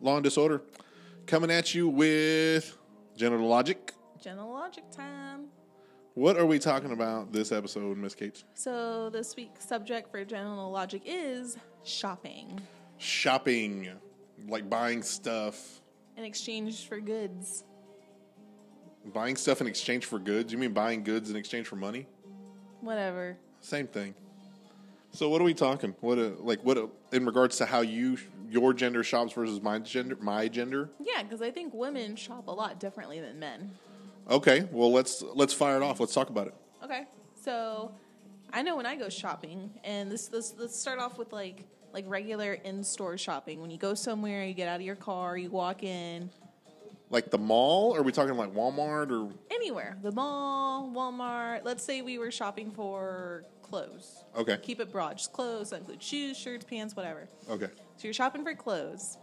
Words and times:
Law 0.00 0.16
and 0.16 0.24
Disorder, 0.24 0.62
coming 1.26 1.50
at 1.50 1.74
you 1.74 1.88
with 1.88 2.76
General 3.16 3.48
Logic. 3.48 3.92
General 4.20 4.50
logic 4.52 4.84
time. 4.90 5.46
What 6.14 6.36
are 6.36 6.46
we 6.46 6.58
talking 6.58 6.90
about 6.90 7.32
this 7.32 7.52
episode, 7.52 7.96
Miss 7.96 8.14
Kate? 8.14 8.42
So 8.54 9.08
this 9.10 9.36
week's 9.36 9.64
subject 9.64 10.10
for 10.10 10.24
general 10.24 10.70
logic 10.72 11.02
is 11.04 11.56
shopping 11.84 12.60
Shopping, 12.98 13.88
like 14.48 14.68
buying 14.68 15.02
stuff. 15.04 15.80
in 16.16 16.24
exchange 16.24 16.88
for 16.88 16.98
goods. 16.98 17.62
Buying 19.14 19.36
stuff 19.36 19.60
in 19.60 19.68
exchange 19.68 20.06
for 20.06 20.18
goods? 20.18 20.52
You 20.52 20.58
mean 20.58 20.72
buying 20.72 21.04
goods 21.04 21.30
in 21.30 21.36
exchange 21.36 21.68
for 21.68 21.76
money? 21.76 22.08
Whatever. 22.80 23.36
Same 23.60 23.86
thing. 23.86 24.14
So 25.12 25.28
what 25.30 25.40
are 25.40 25.44
we 25.44 25.54
talking? 25.54 25.94
What 26.00 26.18
uh, 26.18 26.30
like 26.40 26.60
what 26.64 26.76
uh, 26.76 26.88
in 27.12 27.24
regards 27.24 27.56
to 27.58 27.66
how 27.66 27.80
you 27.82 28.18
your 28.48 28.72
gender 28.72 29.02
shops 29.02 29.32
versus 29.32 29.60
my 29.62 29.78
gender 29.78 30.16
my 30.20 30.48
gender? 30.48 30.90
Yeah, 31.00 31.22
because 31.22 31.42
I 31.42 31.50
think 31.50 31.74
women 31.74 32.16
shop 32.16 32.48
a 32.48 32.52
lot 32.52 32.80
differently 32.80 33.20
than 33.20 33.38
men. 33.38 33.72
Okay, 34.30 34.68
well 34.72 34.92
let's 34.92 35.22
let's 35.34 35.54
fire 35.54 35.76
it 35.76 35.82
off. 35.82 36.00
Let's 36.00 36.14
talk 36.14 36.30
about 36.30 36.48
it. 36.48 36.54
Okay. 36.84 37.06
So 37.42 37.92
I 38.52 38.62
know 38.62 38.76
when 38.76 38.86
I 38.86 38.96
go 38.96 39.08
shopping, 39.08 39.70
and 39.84 40.10
this, 40.10 40.28
this 40.28 40.54
let's 40.58 40.78
start 40.78 40.98
off 40.98 41.18
with 41.18 41.32
like 41.32 41.64
like 41.92 42.04
regular 42.08 42.54
in 42.54 42.84
store 42.84 43.16
shopping. 43.16 43.60
When 43.60 43.70
you 43.70 43.78
go 43.78 43.94
somewhere, 43.94 44.44
you 44.44 44.54
get 44.54 44.68
out 44.68 44.76
of 44.76 44.86
your 44.86 44.96
car, 44.96 45.36
you 45.36 45.50
walk 45.50 45.82
in 45.82 46.30
Like 47.10 47.30
the 47.30 47.38
mall? 47.38 47.96
Are 47.96 48.02
we 48.02 48.12
talking 48.12 48.36
like 48.36 48.52
Walmart 48.52 49.10
or 49.10 49.32
anywhere, 49.50 49.96
the 50.02 50.12
mall, 50.12 50.90
Walmart. 50.94 51.64
Let's 51.64 51.82
say 51.82 52.02
we 52.02 52.18
were 52.18 52.30
shopping 52.30 52.70
for 52.70 53.44
clothes. 53.62 54.24
okay? 54.36 54.58
Keep 54.62 54.80
it 54.80 54.92
broad, 54.92 55.18
just 55.18 55.32
clothes. 55.32 55.70
That 55.70 55.80
includes 55.80 56.04
shoes, 56.04 56.36
shirts, 56.38 56.64
pants, 56.64 56.96
whatever. 56.96 57.28
Okay. 57.50 57.66
So 57.96 58.04
you're 58.04 58.14
shopping 58.14 58.44
for 58.44 58.54
clothes. 58.54 59.18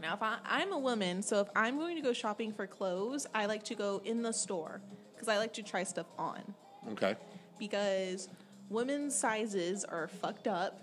Now, 0.00 0.14
if 0.14 0.22
I, 0.22 0.38
I'm 0.44 0.72
a 0.72 0.78
woman, 0.78 1.22
so 1.22 1.40
if 1.40 1.48
I'm 1.56 1.78
going 1.78 1.96
to 1.96 2.02
go 2.02 2.12
shopping 2.12 2.52
for 2.52 2.66
clothes, 2.66 3.26
I 3.34 3.46
like 3.46 3.64
to 3.64 3.74
go 3.74 4.00
in 4.04 4.22
the 4.22 4.32
store 4.32 4.80
because 5.14 5.28
I 5.28 5.38
like 5.38 5.52
to 5.54 5.62
try 5.62 5.82
stuff 5.82 6.06
on. 6.18 6.54
Okay. 6.92 7.16
Because 7.58 8.28
women's 8.68 9.14
sizes 9.14 9.84
are 9.84 10.06
fucked 10.08 10.46
up. 10.46 10.82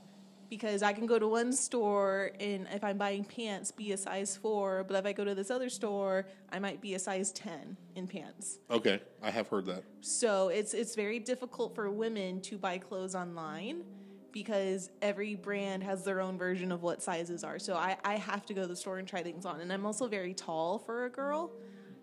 Because 0.49 0.83
I 0.83 0.93
can 0.93 1.05
go 1.07 1.17
to 1.17 1.27
one 1.27 1.51
store 1.51 2.31
and 2.39 2.67
if 2.71 2.83
I'm 2.83 2.97
buying 2.97 3.25
pants, 3.25 3.71
be 3.71 3.91
a 3.93 3.97
size 3.97 4.37
four, 4.37 4.83
but 4.83 4.95
if 4.95 5.05
I 5.05 5.11
go 5.11 5.25
to 5.25 5.33
this 5.33 5.49
other 5.49 5.69
store, 5.69 6.27
I 6.51 6.59
might 6.59 6.81
be 6.81 6.93
a 6.93 6.99
size 6.99 7.31
ten 7.31 7.75
in 7.95 8.07
pants. 8.07 8.59
Okay. 8.69 9.01
I 9.23 9.31
have 9.31 9.47
heard 9.47 9.65
that. 9.65 9.83
So 10.01 10.49
it's 10.49 10.73
it's 10.73 10.95
very 10.95 11.19
difficult 11.19 11.73
for 11.73 11.89
women 11.89 12.41
to 12.41 12.57
buy 12.57 12.77
clothes 12.77 13.15
online 13.15 13.83
because 14.31 14.89
every 15.01 15.33
brand 15.33 15.81
has 15.81 16.03
their 16.03 16.19
own 16.19 16.37
version 16.37 16.71
of 16.71 16.83
what 16.83 17.01
sizes 17.01 17.43
are. 17.43 17.57
So 17.57 17.75
I, 17.75 17.97
I 18.03 18.17
have 18.17 18.45
to 18.47 18.53
go 18.53 18.61
to 18.61 18.67
the 18.67 18.75
store 18.75 18.97
and 18.99 19.07
try 19.07 19.23
things 19.23 19.45
on. 19.45 19.61
And 19.61 19.71
I'm 19.71 19.85
also 19.85 20.07
very 20.07 20.33
tall 20.33 20.77
for 20.77 21.05
a 21.05 21.09
girl. 21.09 21.51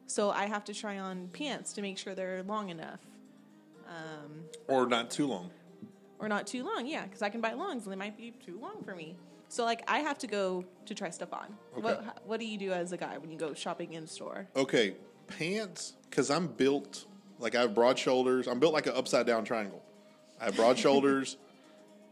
So 0.06 0.31
I 0.31 0.47
have 0.47 0.65
to 0.65 0.75
try 0.75 0.99
on 0.99 1.29
pants 1.29 1.75
to 1.75 1.83
make 1.83 1.99
sure 1.99 2.15
they're 2.15 2.43
long 2.43 2.71
enough. 2.71 3.01
Um, 3.87 4.45
Or 4.67 4.87
not 4.87 5.11
too 5.11 5.27
long. 5.27 5.51
Or 6.23 6.28
not 6.28 6.47
too 6.47 6.65
long, 6.65 6.87
yeah, 6.87 7.05
because 7.05 7.20
I 7.20 7.28
can 7.28 7.41
buy 7.41 7.53
longs 7.53 7.83
and 7.84 7.92
they 7.92 7.97
might 7.97 8.17
be 8.17 8.31
too 8.31 8.59
long 8.62 8.83
for 8.84 8.95
me. 8.95 9.17
So 9.48 9.65
like 9.65 9.83
I 9.89 9.98
have 9.98 10.17
to 10.19 10.27
go 10.27 10.65
to 10.87 10.95
try 10.95 11.11
stuff 11.11 11.33
on. 11.34 11.55
What 11.75 12.23
what 12.25 12.41
do 12.41 12.47
you 12.47 12.56
do 12.56 12.73
as 12.73 12.92
a 12.92 12.97
guy 12.97 13.19
when 13.19 13.31
you 13.31 13.37
go 13.37 13.53
shopping 13.53 13.92
in 13.92 14.06
store? 14.06 14.48
Okay, 14.56 14.95
pants 15.27 15.95
because 16.09 16.31
I'm 16.31 16.47
built 16.47 17.05
like 17.39 17.55
I 17.55 17.62
have 17.62 17.75
broad 17.75 17.98
shoulders. 17.98 18.47
I'm 18.47 18.61
built 18.61 18.73
like 18.73 18.87
an 18.87 18.95
upside 18.95 19.27
down 19.27 19.45
triangle. 19.45 19.83
I 20.41 20.47
have 20.47 20.56
broad 20.56 20.78
shoulders, 20.87 21.37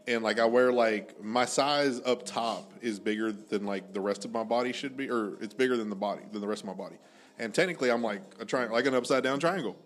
and 0.07 0.23
like 0.23 0.39
I 0.39 0.45
wear 0.45 0.71
like 0.71 1.23
my 1.23 1.45
size 1.45 1.99
up 2.05 2.25
top 2.25 2.71
is 2.81 2.99
bigger 2.99 3.31
than 3.31 3.65
like 3.65 3.93
the 3.93 4.01
rest 4.01 4.25
of 4.25 4.31
my 4.31 4.43
body 4.43 4.73
should 4.73 4.95
be, 4.95 5.09
or 5.09 5.37
it's 5.41 5.55
bigger 5.55 5.77
than 5.77 5.89
the 5.89 5.95
body 5.95 6.21
than 6.31 6.41
the 6.41 6.47
rest 6.47 6.61
of 6.61 6.67
my 6.67 6.75
body. 6.75 6.97
And 7.39 7.55
technically, 7.55 7.89
I'm 7.89 8.03
like 8.03 8.21
a 8.39 8.45
triangle, 8.45 8.75
like 8.75 8.85
an 8.85 8.93
upside 8.93 9.23
down 9.23 9.39
triangle. 9.39 9.77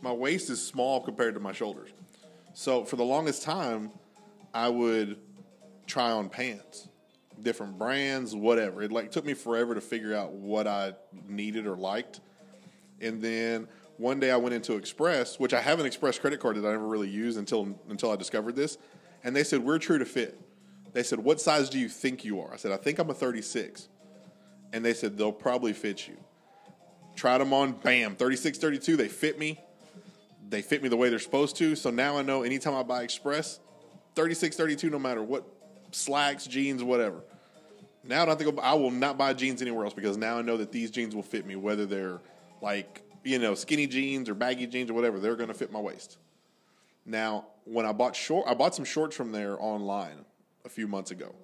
My 0.00 0.12
waist 0.12 0.48
is 0.48 0.64
small 0.64 1.00
compared 1.00 1.34
to 1.34 1.40
my 1.40 1.52
shoulders. 1.52 1.90
So 2.54 2.84
for 2.84 2.94
the 2.96 3.04
longest 3.04 3.42
time, 3.42 3.90
I 4.54 4.68
would 4.68 5.18
try 5.86 6.12
on 6.12 6.28
pants, 6.28 6.88
different 7.42 7.76
brands, 7.76 8.34
whatever. 8.34 8.80
It 8.82 8.92
like 8.92 9.10
took 9.10 9.24
me 9.24 9.34
forever 9.34 9.74
to 9.74 9.80
figure 9.80 10.14
out 10.14 10.32
what 10.32 10.68
I 10.68 10.94
needed 11.28 11.66
or 11.66 11.76
liked. 11.76 12.20
And 13.00 13.20
then 13.20 13.66
one 13.96 14.20
day 14.20 14.30
I 14.30 14.36
went 14.36 14.54
into 14.54 14.74
Express, 14.74 15.38
which 15.38 15.52
I 15.52 15.60
have 15.60 15.80
an 15.80 15.86
Express 15.86 16.16
credit 16.18 16.38
card 16.38 16.56
that 16.56 16.66
I 16.66 16.70
never 16.70 16.86
really 16.86 17.10
used 17.10 17.38
until 17.38 17.76
until 17.88 18.12
I 18.12 18.16
discovered 18.16 18.54
this. 18.54 18.78
And 19.24 19.34
they 19.34 19.42
said, 19.42 19.60
We're 19.60 19.78
true 19.78 19.98
to 19.98 20.04
fit. 20.04 20.40
They 20.92 21.02
said, 21.02 21.18
What 21.18 21.40
size 21.40 21.68
do 21.68 21.80
you 21.80 21.88
think 21.88 22.24
you 22.24 22.40
are? 22.40 22.52
I 22.52 22.56
said, 22.56 22.70
I 22.70 22.76
think 22.76 23.00
I'm 23.00 23.10
a 23.10 23.14
36. 23.14 23.88
And 24.72 24.84
they 24.84 24.94
said, 24.94 25.18
They'll 25.18 25.32
probably 25.32 25.72
fit 25.72 26.06
you. 26.06 26.16
Tried 27.16 27.38
them 27.38 27.52
on, 27.52 27.72
bam, 27.72 28.14
36, 28.14 28.58
32, 28.58 28.96
they 28.96 29.08
fit 29.08 29.38
me. 29.38 29.60
They 30.48 30.62
fit 30.62 30.82
me 30.82 30.88
the 30.88 30.96
way 30.96 31.08
they're 31.08 31.18
supposed 31.18 31.56
to. 31.56 31.74
So 31.76 31.90
now 31.90 32.18
I 32.18 32.22
know 32.22 32.42
anytime 32.42 32.74
I 32.74 32.82
buy 32.82 33.02
Express, 33.02 33.60
36, 34.14 34.56
32, 34.56 34.90
no 34.90 34.98
matter 34.98 35.22
what 35.22 35.46
slacks, 35.90 36.46
jeans, 36.46 36.82
whatever. 36.82 37.22
Now 38.06 38.22
I 38.22 38.24
don't 38.26 38.38
think 38.38 38.58
I 38.60 38.74
will 38.74 38.90
not 38.90 39.16
buy 39.16 39.32
jeans 39.32 39.62
anywhere 39.62 39.84
else 39.84 39.94
because 39.94 40.16
now 40.16 40.38
I 40.38 40.42
know 40.42 40.58
that 40.58 40.72
these 40.72 40.90
jeans 40.90 41.14
will 41.14 41.22
fit 41.22 41.46
me, 41.46 41.56
whether 41.56 41.86
they're 41.86 42.20
like 42.60 43.02
you 43.24 43.38
know 43.38 43.54
skinny 43.54 43.86
jeans 43.86 44.28
or 44.28 44.34
baggy 44.34 44.66
jeans 44.66 44.90
or 44.90 44.94
whatever. 44.94 45.18
They're 45.18 45.36
going 45.36 45.48
to 45.48 45.54
fit 45.54 45.72
my 45.72 45.80
waist. 45.80 46.18
Now, 47.06 47.46
when 47.64 47.86
I 47.86 47.92
bought 47.92 48.14
short, 48.14 48.46
I 48.46 48.54
bought 48.54 48.74
some 48.74 48.84
shorts 48.84 49.16
from 49.16 49.32
there 49.32 49.56
online 49.60 50.24
a 50.64 50.68
few 50.68 50.86
months 50.86 51.10
ago, 51.10 51.34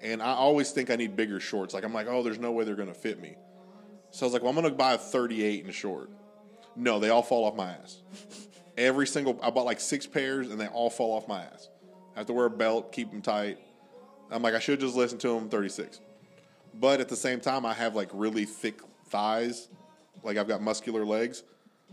and 0.00 0.22
I 0.22 0.32
always 0.32 0.70
think 0.70 0.90
I 0.90 0.96
need 0.96 1.16
bigger 1.16 1.38
shorts. 1.38 1.74
Like 1.74 1.84
I'm 1.84 1.92
like, 1.92 2.06
oh, 2.08 2.22
there's 2.22 2.38
no 2.38 2.52
way 2.52 2.64
they're 2.64 2.74
going 2.74 2.88
to 2.88 2.94
fit 2.94 3.20
me. 3.20 3.34
So 4.10 4.24
I 4.24 4.26
was 4.26 4.32
like, 4.32 4.42
well, 4.42 4.50
I'm 4.50 4.56
going 4.56 4.70
to 4.70 4.76
buy 4.76 4.94
a 4.94 4.98
38 4.98 5.66
in 5.66 5.70
short. 5.72 6.08
No, 6.76 6.98
they 6.98 7.10
all 7.10 7.22
fall 7.22 7.44
off 7.44 7.54
my 7.54 7.70
ass. 7.70 7.98
Every 8.76 9.06
single, 9.06 9.38
I 9.42 9.50
bought 9.50 9.64
like 9.64 9.80
six 9.80 10.06
pairs, 10.06 10.50
and 10.50 10.60
they 10.60 10.66
all 10.66 10.90
fall 10.90 11.12
off 11.12 11.28
my 11.28 11.42
ass. 11.42 11.68
I 12.14 12.20
have 12.20 12.26
to 12.26 12.32
wear 12.32 12.46
a 12.46 12.50
belt, 12.50 12.92
keep 12.92 13.10
them 13.10 13.22
tight. 13.22 13.58
I'm 14.30 14.42
like, 14.42 14.54
I 14.54 14.58
should 14.58 14.80
just 14.80 14.96
listen 14.96 15.18
to 15.18 15.28
them 15.28 15.48
36. 15.48 16.00
But 16.74 17.00
at 17.00 17.08
the 17.08 17.16
same 17.16 17.40
time, 17.40 17.64
I 17.64 17.72
have 17.74 17.94
like 17.94 18.10
really 18.12 18.44
thick 18.44 18.80
thighs. 19.08 19.68
Like 20.22 20.36
I've 20.36 20.48
got 20.48 20.60
muscular 20.60 21.04
legs. 21.04 21.42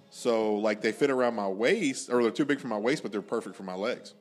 So 0.10 0.56
like 0.56 0.82
they 0.82 0.92
fit 0.92 1.12
around 1.12 1.36
my 1.36 1.48
waist, 1.48 2.10
or 2.10 2.22
they're 2.24 2.32
too 2.32 2.46
big 2.46 2.60
for 2.60 2.68
my 2.68 2.78
waist, 2.78 3.04
but 3.04 3.12
they're 3.12 3.22
perfect 3.22 3.56
for 3.56 3.64
my 3.64 3.76
legs. 3.76 4.14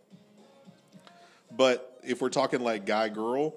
But 1.51 1.99
if 2.05 2.21
we're 2.21 2.29
talking 2.29 2.61
like 2.61 2.87
guy 2.87 3.09
girl, 3.09 3.55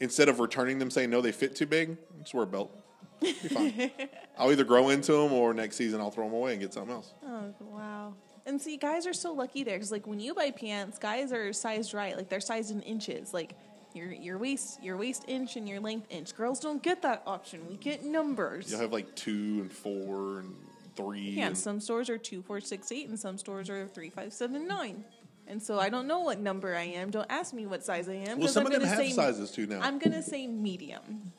instead 0.00 0.28
of 0.28 0.40
returning 0.40 0.78
them 0.78 0.90
saying 0.90 1.10
no, 1.10 1.20
they 1.20 1.32
fit 1.32 1.56
too 1.56 1.66
big, 1.66 1.96
just 2.20 2.34
wear 2.34 2.44
a 2.44 2.46
belt. 2.46 2.76
Be 3.22 3.32
fine. 3.32 3.90
I'll 4.38 4.50
either 4.50 4.64
grow 4.64 4.88
into 4.88 5.12
them 5.12 5.32
or 5.32 5.54
next 5.54 5.76
season 5.76 6.00
I'll 6.00 6.10
throw 6.10 6.24
them 6.24 6.34
away 6.34 6.52
and 6.52 6.60
get 6.60 6.72
something 6.74 6.92
else. 6.94 7.12
Oh 7.26 7.52
wow! 7.60 8.14
And 8.46 8.60
see, 8.60 8.76
guys 8.76 9.06
are 9.06 9.12
so 9.12 9.32
lucky 9.32 9.62
there 9.64 9.76
because, 9.76 9.92
like, 9.92 10.06
when 10.06 10.18
you 10.20 10.34
buy 10.34 10.50
pants, 10.50 10.98
guys 10.98 11.32
are 11.32 11.52
sized 11.52 11.94
right. 11.94 12.16
Like, 12.16 12.28
they're 12.28 12.40
sized 12.40 12.70
in 12.70 12.82
inches. 12.82 13.32
Like, 13.32 13.54
your 13.94 14.10
your 14.10 14.38
waist 14.38 14.82
your 14.82 14.96
waist 14.96 15.24
inch 15.28 15.56
and 15.56 15.68
your 15.68 15.78
length 15.80 16.06
inch. 16.10 16.34
Girls 16.34 16.58
don't 16.60 16.82
get 16.82 17.02
that 17.02 17.22
option. 17.26 17.60
We 17.68 17.76
get 17.76 18.04
numbers. 18.04 18.70
You'll 18.70 18.80
have 18.80 18.92
like 18.92 19.14
two 19.14 19.58
and 19.60 19.70
four 19.72 20.40
and 20.40 20.54
three. 20.96 21.20
yeah, 21.30 21.46
and 21.46 21.56
some 21.58 21.78
stores 21.80 22.08
are 22.10 22.18
two, 22.18 22.42
four, 22.42 22.60
six, 22.60 22.90
eight, 22.90 23.08
and 23.08 23.18
some 23.18 23.38
stores 23.38 23.68
are 23.70 23.86
three, 23.88 24.10
five, 24.10 24.32
seven, 24.32 24.66
nine. 24.66 25.04
And 25.46 25.62
so 25.62 25.78
I 25.78 25.88
don't 25.88 26.06
know 26.06 26.20
what 26.20 26.38
number 26.38 26.74
I 26.74 26.84
am. 26.84 27.10
Don't 27.10 27.26
ask 27.30 27.52
me 27.52 27.66
what 27.66 27.84
size 27.84 28.08
I 28.08 28.14
am. 28.14 28.38
well, 28.38 28.48
some 28.48 28.66
I'm 28.66 28.72
of 28.72 28.80
them 28.80 28.88
have 28.88 28.96
say, 28.96 29.10
sizes 29.10 29.50
too 29.50 29.66
now. 29.66 29.80
I'm 29.82 29.98
gonna 29.98 30.22
say 30.22 30.46
medium. 30.46 31.32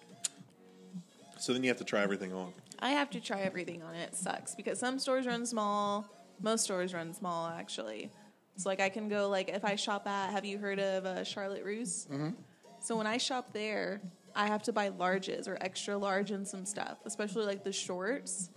So 1.44 1.52
then 1.52 1.62
you 1.62 1.70
have 1.70 1.78
to 1.78 1.84
try 1.84 2.02
everything 2.02 2.32
on. 2.32 2.54
I 2.80 2.92
have 2.92 3.10
to 3.10 3.20
try 3.20 3.42
everything 3.42 3.84
on 3.84 3.96
it. 3.96 4.14
It 4.14 4.16
sucks 4.16 4.56
because 4.56 4.80
some 4.80 4.98
stores 4.98 5.28
run 5.28 5.46
small. 5.46 6.06
Most 6.42 6.64
stores 6.64 6.94
run 6.94 7.14
small, 7.14 7.50
actually. 7.50 8.10
So 8.56 8.70
like 8.70 8.80
I 8.80 8.88
can 8.88 9.10
go 9.10 9.28
like 9.28 9.50
if 9.50 9.66
I 9.66 9.76
shop 9.76 10.08
at. 10.08 10.32
Have 10.32 10.46
you 10.46 10.58
heard 10.58 10.80
of 10.80 11.06
uh, 11.06 11.26
Charlotte 11.26 11.66
Russe? 11.66 12.08
Mm-hmm. 12.10 12.30
So 12.80 12.96
when 12.96 13.08
I 13.08 13.18
shop 13.18 13.52
there, 13.52 14.00
I 14.34 14.48
have 14.48 14.64
to 14.64 14.72
buy 14.72 14.90
larges 14.92 15.50
or 15.50 15.58
extra 15.60 15.98
large 15.98 16.32
and 16.32 16.48
some 16.48 16.66
stuff, 16.66 17.00
especially 17.04 17.46
like 17.46 17.66
the 17.66 17.74
shorts, 17.74 18.50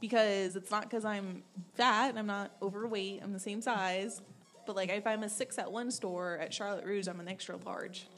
because 0.00 0.56
it's 0.56 0.70
not 0.70 0.82
because 0.82 1.04
I'm 1.04 1.44
fat 1.74 2.08
and 2.08 2.18
I'm 2.18 2.26
not 2.26 2.50
overweight. 2.60 3.20
I'm 3.22 3.32
the 3.32 3.38
same 3.38 3.62
size, 3.62 4.20
but 4.66 4.74
like 4.74 4.90
if 4.90 5.06
I'm 5.06 5.22
a 5.22 5.28
six 5.28 5.58
at 5.58 5.70
one 5.70 5.92
store 5.92 6.38
at 6.38 6.52
Charlotte 6.52 6.84
Russe, 6.84 7.06
I'm 7.06 7.20
an 7.20 7.28
extra 7.28 7.56
large. 7.64 8.08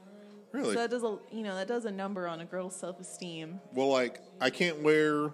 Really? 0.55 0.75
So 0.75 0.81
that 0.83 0.91
does 0.91 1.03
a 1.03 1.19
you 1.33 1.43
know 1.43 1.57
that 1.57 1.67
does 1.67 1.85
a 1.85 1.91
number 1.91 2.29
on 2.29 2.41
a 2.41 2.45
girl's 2.45 2.77
self 2.77 3.01
esteem. 3.01 3.61
Well, 3.73 3.89
like 3.89 4.21
I 4.41 4.51
can't 4.51 4.85
wear, 4.85 5.33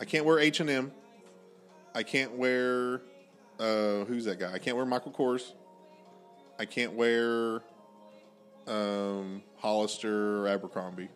I 0.00 0.06
can't 0.06 0.24
wear 0.24 0.38
H 0.38 0.60
and 0.60 0.70
M. 0.70 0.92
I 1.94 2.02
can't 2.02 2.32
wear, 2.38 3.02
uh, 3.58 4.04
who's 4.06 4.24
that 4.24 4.38
guy? 4.38 4.50
I 4.54 4.58
can't 4.58 4.78
wear 4.78 4.86
Michael 4.86 5.12
Kors. 5.12 5.52
I 6.58 6.64
can't 6.64 6.94
wear, 6.94 7.60
um, 8.66 9.42
Hollister 9.56 10.42
or 10.42 10.48
Abercrombie. 10.48 11.10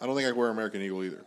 I 0.00 0.06
don't 0.06 0.16
think 0.16 0.26
I 0.26 0.30
can 0.30 0.38
wear 0.38 0.48
American 0.48 0.80
Eagle 0.80 1.04
either. 1.04 1.24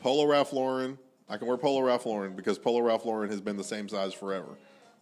Polo 0.00 0.24
Ralph 0.24 0.54
Lauren. 0.54 0.96
I 1.28 1.36
can 1.36 1.48
wear 1.48 1.58
Polo 1.58 1.82
Ralph 1.82 2.06
Lauren 2.06 2.34
because 2.34 2.58
Polo 2.58 2.80
Ralph 2.80 3.04
Lauren 3.04 3.28
has 3.28 3.42
been 3.42 3.58
the 3.58 3.64
same 3.64 3.90
size 3.90 4.14
forever. 4.14 4.56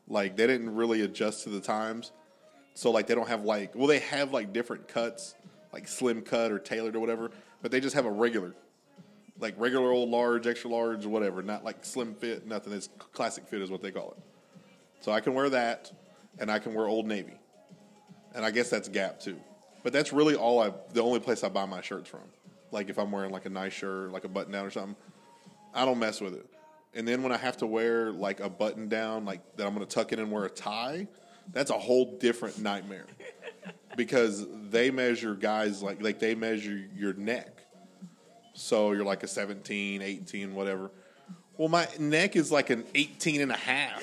Like 0.08 0.36
they 0.36 0.48
didn't 0.48 0.74
really 0.74 1.02
adjust 1.02 1.44
to 1.44 1.50
the 1.50 1.60
times. 1.60 2.10
So 2.76 2.90
like 2.90 3.06
they 3.06 3.14
don't 3.14 3.28
have 3.28 3.42
like 3.44 3.74
well 3.74 3.86
they 3.86 4.00
have 4.00 4.32
like 4.32 4.52
different 4.52 4.86
cuts. 4.86 5.34
like 5.72 5.88
slim 5.88 6.22
cut 6.22 6.50
or 6.52 6.58
tailored 6.58 6.96
or 6.96 7.00
whatever, 7.00 7.30
but 7.60 7.70
they 7.70 7.80
just 7.80 7.94
have 7.94 8.06
a 8.06 8.10
regular, 8.10 8.54
like 9.38 9.54
regular 9.58 9.90
old 9.90 10.08
large, 10.08 10.46
extra 10.46 10.70
large, 10.70 11.04
whatever. 11.04 11.42
Not 11.42 11.64
like 11.64 11.84
slim 11.84 12.14
fit, 12.14 12.46
nothing. 12.46 12.72
It's 12.72 12.88
classic 13.12 13.46
fit 13.46 13.60
is 13.60 13.70
what 13.70 13.82
they 13.82 13.90
call 13.90 14.12
it. 14.12 14.22
So 15.00 15.12
I 15.12 15.20
can 15.20 15.34
wear 15.34 15.50
that, 15.50 15.92
and 16.38 16.50
I 16.50 16.58
can 16.58 16.72
wear 16.72 16.86
Old 16.86 17.06
Navy, 17.06 17.34
and 18.34 18.44
I 18.44 18.50
guess 18.50 18.70
that's 18.70 18.88
Gap 18.88 19.20
too. 19.20 19.38
But 19.82 19.92
that's 19.92 20.12
really 20.14 20.34
all 20.34 20.62
I. 20.62 20.72
The 20.94 21.02
only 21.02 21.20
place 21.20 21.44
I 21.44 21.50
buy 21.50 21.66
my 21.66 21.82
shirts 21.82 22.08
from. 22.08 22.22
Like 22.70 22.88
if 22.88 22.98
I'm 22.98 23.12
wearing 23.12 23.30
like 23.30 23.44
a 23.44 23.50
nice 23.50 23.74
shirt, 23.74 24.12
like 24.12 24.24
a 24.24 24.28
button 24.28 24.52
down 24.52 24.64
or 24.64 24.70
something, 24.70 24.96
I 25.74 25.84
don't 25.84 25.98
mess 25.98 26.20
with 26.22 26.34
it. 26.34 26.46
And 26.94 27.06
then 27.06 27.22
when 27.22 27.32
I 27.32 27.36
have 27.36 27.58
to 27.58 27.66
wear 27.66 28.12
like 28.12 28.40
a 28.40 28.48
button 28.48 28.88
down, 28.88 29.26
like 29.26 29.56
that 29.56 29.66
I'm 29.66 29.78
to 29.78 29.84
tuck 29.84 30.12
in 30.12 30.18
and 30.18 30.32
wear 30.32 30.44
a 30.46 30.50
tie, 30.50 31.06
that's 31.52 31.70
a 31.70 31.78
whole 31.78 32.18
different 32.18 32.58
nightmare. 32.60 33.06
because 33.96 34.46
they 34.70 34.90
measure 34.90 35.34
guys 35.34 35.82
like 35.82 36.02
like 36.02 36.18
they 36.18 36.34
measure 36.34 36.84
your 36.94 37.14
neck. 37.14 37.62
So 38.54 38.92
you're 38.92 39.04
like 39.04 39.22
a 39.22 39.26
17, 39.28 40.00
18, 40.02 40.54
whatever. 40.54 40.90
Well, 41.58 41.68
my 41.68 41.88
neck 41.98 42.36
is 42.36 42.52
like 42.52 42.68
an 42.70 42.84
18 42.94 43.40
and 43.40 43.50
a 43.50 43.56
half. 43.56 44.02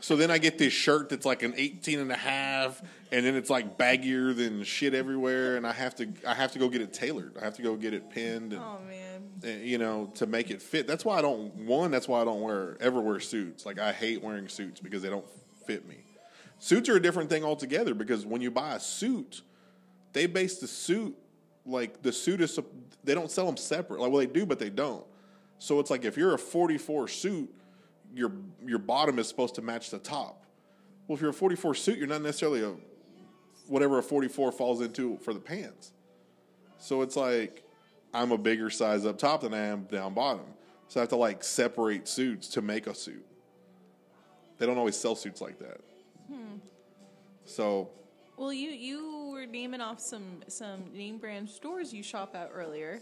so 0.00 0.14
then 0.16 0.30
I 0.30 0.38
get 0.38 0.56
this 0.58 0.72
shirt 0.72 1.08
that's 1.08 1.26
like 1.26 1.42
an 1.42 1.54
18 1.56 1.98
and 1.98 2.12
a 2.12 2.16
half 2.16 2.80
and 3.10 3.26
then 3.26 3.34
it's 3.34 3.50
like 3.50 3.76
baggier 3.76 4.36
than 4.36 4.62
shit 4.62 4.94
everywhere 4.94 5.56
and 5.56 5.66
I 5.66 5.72
have 5.72 5.96
to 5.96 6.08
I 6.26 6.34
have 6.34 6.52
to 6.52 6.58
go 6.60 6.68
get 6.68 6.80
it 6.80 6.92
tailored. 6.92 7.36
I 7.40 7.44
have 7.44 7.54
to 7.56 7.62
go 7.62 7.74
get 7.76 7.94
it 7.94 8.10
pinned 8.10 8.52
and 8.52 8.62
Oh 8.62 8.78
man. 8.88 9.64
you 9.64 9.78
know, 9.78 10.12
to 10.16 10.26
make 10.26 10.50
it 10.50 10.62
fit. 10.62 10.86
That's 10.86 11.04
why 11.04 11.18
I 11.18 11.22
don't 11.22 11.52
one. 11.66 11.90
That's 11.90 12.06
why 12.06 12.20
I 12.20 12.24
don't 12.24 12.40
wear 12.40 12.76
ever 12.80 13.00
wear 13.00 13.18
suits. 13.18 13.66
Like 13.66 13.80
I 13.80 13.92
hate 13.92 14.22
wearing 14.22 14.48
suits 14.48 14.80
because 14.80 15.02
they 15.02 15.10
don't 15.10 15.26
fit 15.66 15.88
me. 15.88 16.04
Suits 16.58 16.88
are 16.88 16.96
a 16.96 17.02
different 17.02 17.28
thing 17.28 17.44
altogether 17.44 17.94
because 17.94 18.24
when 18.24 18.40
you 18.40 18.50
buy 18.50 18.74
a 18.74 18.80
suit, 18.80 19.42
they 20.12 20.26
base 20.26 20.58
the 20.58 20.66
suit 20.66 21.16
like 21.66 22.02
the 22.02 22.12
suit 22.12 22.40
is. 22.40 22.58
They 23.02 23.14
don't 23.14 23.30
sell 23.30 23.46
them 23.46 23.56
separate. 23.56 24.00
Like 24.00 24.10
well, 24.10 24.20
they 24.20 24.26
do, 24.26 24.46
but 24.46 24.58
they 24.58 24.70
don't. 24.70 25.04
So 25.58 25.80
it's 25.80 25.90
like 25.90 26.04
if 26.04 26.16
you're 26.16 26.34
a 26.34 26.38
44 26.38 27.08
suit, 27.08 27.52
your 28.14 28.32
your 28.64 28.78
bottom 28.78 29.18
is 29.18 29.28
supposed 29.28 29.54
to 29.56 29.62
match 29.62 29.90
the 29.90 29.98
top. 29.98 30.44
Well, 31.06 31.16
if 31.16 31.20
you're 31.20 31.30
a 31.30 31.34
44 31.34 31.74
suit, 31.74 31.98
you're 31.98 32.06
not 32.06 32.22
necessarily 32.22 32.62
a 32.62 32.74
whatever 33.66 33.98
a 33.98 34.02
44 34.02 34.52
falls 34.52 34.80
into 34.80 35.18
for 35.18 35.34
the 35.34 35.40
pants. 35.40 35.92
So 36.78 37.02
it's 37.02 37.16
like 37.16 37.62
I'm 38.12 38.30
a 38.32 38.38
bigger 38.38 38.70
size 38.70 39.04
up 39.04 39.18
top 39.18 39.42
than 39.42 39.54
I 39.54 39.66
am 39.66 39.84
down 39.84 40.14
bottom. 40.14 40.46
So 40.88 41.00
I 41.00 41.02
have 41.02 41.08
to 41.10 41.16
like 41.16 41.42
separate 41.42 42.06
suits 42.06 42.48
to 42.48 42.62
make 42.62 42.86
a 42.86 42.94
suit. 42.94 43.24
They 44.58 44.66
don't 44.66 44.78
always 44.78 44.96
sell 44.96 45.16
suits 45.16 45.40
like 45.40 45.58
that. 45.58 45.80
So 47.44 47.90
Well, 48.36 48.52
you 48.52 48.70
you 48.70 49.30
were 49.32 49.46
naming 49.46 49.80
off 49.80 50.00
some 50.00 50.42
some 50.48 50.92
name 50.92 51.18
brand 51.18 51.48
stores 51.48 51.92
you 51.92 52.02
shop 52.02 52.34
at 52.34 52.50
earlier, 52.54 53.00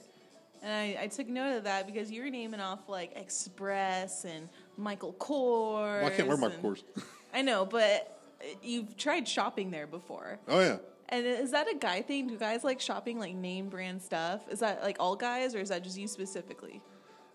and 0.63 0.73
I, 0.73 1.05
I 1.05 1.07
took 1.07 1.29
note 1.29 1.57
of 1.59 1.65
that 1.65 1.87
because 1.87 2.11
you 2.11 2.23
were 2.23 2.31
naming 2.31 2.61
off 2.61 2.89
like 2.89 3.13
Express 3.17 4.25
and 4.25 4.49
Michael 4.77 5.15
Kors. 5.15 6.03
well, 6.03 6.07
I 6.07 6.11
can't 6.11 6.29
wear 6.29 6.37
Michael 6.37 6.71
Kors. 6.73 6.83
I 7.35 7.43
know, 7.43 7.65
but 7.65 8.21
you've 8.63 8.97
tried 8.97 9.27
shopping 9.29 9.71
there 9.71 9.87
before. 9.87 10.39
oh 10.49 10.61
yeah. 10.61 10.77
And 11.09 11.27
is 11.27 11.51
that 11.51 11.71
a 11.71 11.77
guy 11.77 12.01
thing? 12.01 12.27
Do 12.27 12.39
guys 12.39 12.65
like 12.65 12.81
shopping 12.81 13.19
like 13.19 13.35
name 13.35 13.69
brand 13.69 14.01
stuff? 14.01 14.49
Is 14.51 14.61
that 14.61 14.83
like 14.83 14.97
all 14.99 15.15
guys, 15.15 15.55
or 15.55 15.61
is 15.61 15.69
that 15.69 15.85
just 15.85 15.99
you 15.99 16.09
specifically? 16.09 16.81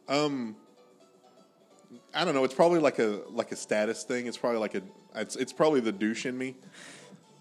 Um, 0.08 0.56
I 2.14 2.26
don't 2.26 2.34
know. 2.34 2.44
It's 2.44 2.54
probably 2.54 2.80
like 2.80 3.00
a 3.00 3.22
like 3.30 3.52
a 3.52 3.56
status 3.56 4.04
thing. 4.04 4.28
It's 4.28 4.38
probably 4.38 4.60
like 4.60 4.76
a 4.76 4.82
it's 5.16 5.36
it's 5.36 5.54
probably 5.54 5.80
the 5.80 5.92
douche 5.92 6.26
in 6.26 6.38
me. 6.38 6.56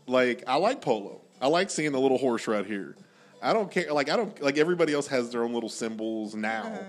Like 0.07 0.45
I 0.47 0.57
like 0.57 0.81
polo. 0.81 1.21
I 1.41 1.49
like 1.49 1.71
seeing 1.71 1.93
the 1.93 2.01
little 2.01 2.19
horse 2.19 2.47
right 2.47 2.65
here. 2.65 2.97
I 3.43 3.53
don't 3.53 3.71
care. 3.71 3.93
Like 3.93 4.09
I 4.09 4.17
don't 4.17 4.41
like 4.43 4.59
everybody 4.59 4.93
else 4.93 5.07
has 5.09 5.31
their 5.31 5.45
own 5.45 5.53
little 5.53 5.69
symbols 5.69 6.35
now. 6.35 6.65
Uh-huh. 6.65 6.83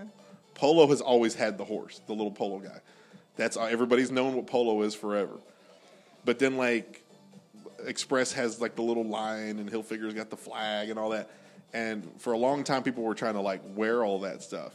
Polo 0.54 0.88
has 0.88 1.02
always 1.02 1.36
had 1.36 1.58
the 1.58 1.66
horse, 1.66 2.02
the 2.08 2.14
little 2.14 2.32
polo 2.32 2.60
guy. 2.60 2.80
That's 3.36 3.58
uh, 3.58 3.64
everybody's 3.66 4.12
known 4.12 4.36
what 4.36 4.48
polo 4.48 4.82
is 4.82 4.96
forever. 4.96 5.38
But 6.26 6.40
then 6.40 6.58
like 6.58 7.04
Express 7.86 8.34
has 8.34 8.60
like 8.60 8.76
the 8.76 8.82
little 8.82 9.06
line, 9.06 9.60
and 9.60 9.70
Hilfiger's 9.70 10.14
got 10.14 10.30
the 10.30 10.38
flag 10.38 10.90
and 10.90 10.98
all 10.98 11.10
that. 11.10 11.30
And 11.74 12.10
for 12.18 12.34
a 12.34 12.38
long 12.38 12.64
time, 12.64 12.84
people 12.84 13.04
were 13.04 13.14
trying 13.14 13.36
to 13.36 13.42
like 13.42 13.62
wear 13.76 14.04
all 14.04 14.20
that 14.22 14.42
stuff. 14.42 14.74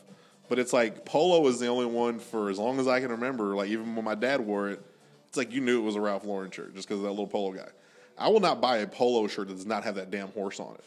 But 0.52 0.58
it's 0.58 0.74
like 0.74 1.06
Polo 1.06 1.48
is 1.48 1.60
the 1.60 1.68
only 1.68 1.86
one 1.86 2.18
for 2.18 2.50
as 2.50 2.58
long 2.58 2.78
as 2.78 2.86
I 2.86 3.00
can 3.00 3.12
remember. 3.12 3.56
Like 3.56 3.70
even 3.70 3.96
when 3.96 4.04
my 4.04 4.14
dad 4.14 4.42
wore 4.42 4.68
it, 4.68 4.84
it's 5.26 5.38
like 5.38 5.50
you 5.50 5.62
knew 5.62 5.80
it 5.80 5.82
was 5.82 5.96
a 5.96 6.00
Ralph 6.02 6.26
Lauren 6.26 6.50
shirt 6.50 6.74
just 6.74 6.86
because 6.86 6.98
of 6.98 7.04
that 7.04 7.10
little 7.10 7.26
Polo 7.26 7.52
guy. 7.52 7.70
I 8.18 8.28
will 8.28 8.38
not 8.38 8.60
buy 8.60 8.76
a 8.76 8.86
Polo 8.86 9.26
shirt 9.28 9.48
that 9.48 9.54
does 9.54 9.64
not 9.64 9.82
have 9.84 9.94
that 9.94 10.10
damn 10.10 10.28
horse 10.32 10.60
on 10.60 10.74
it. 10.74 10.84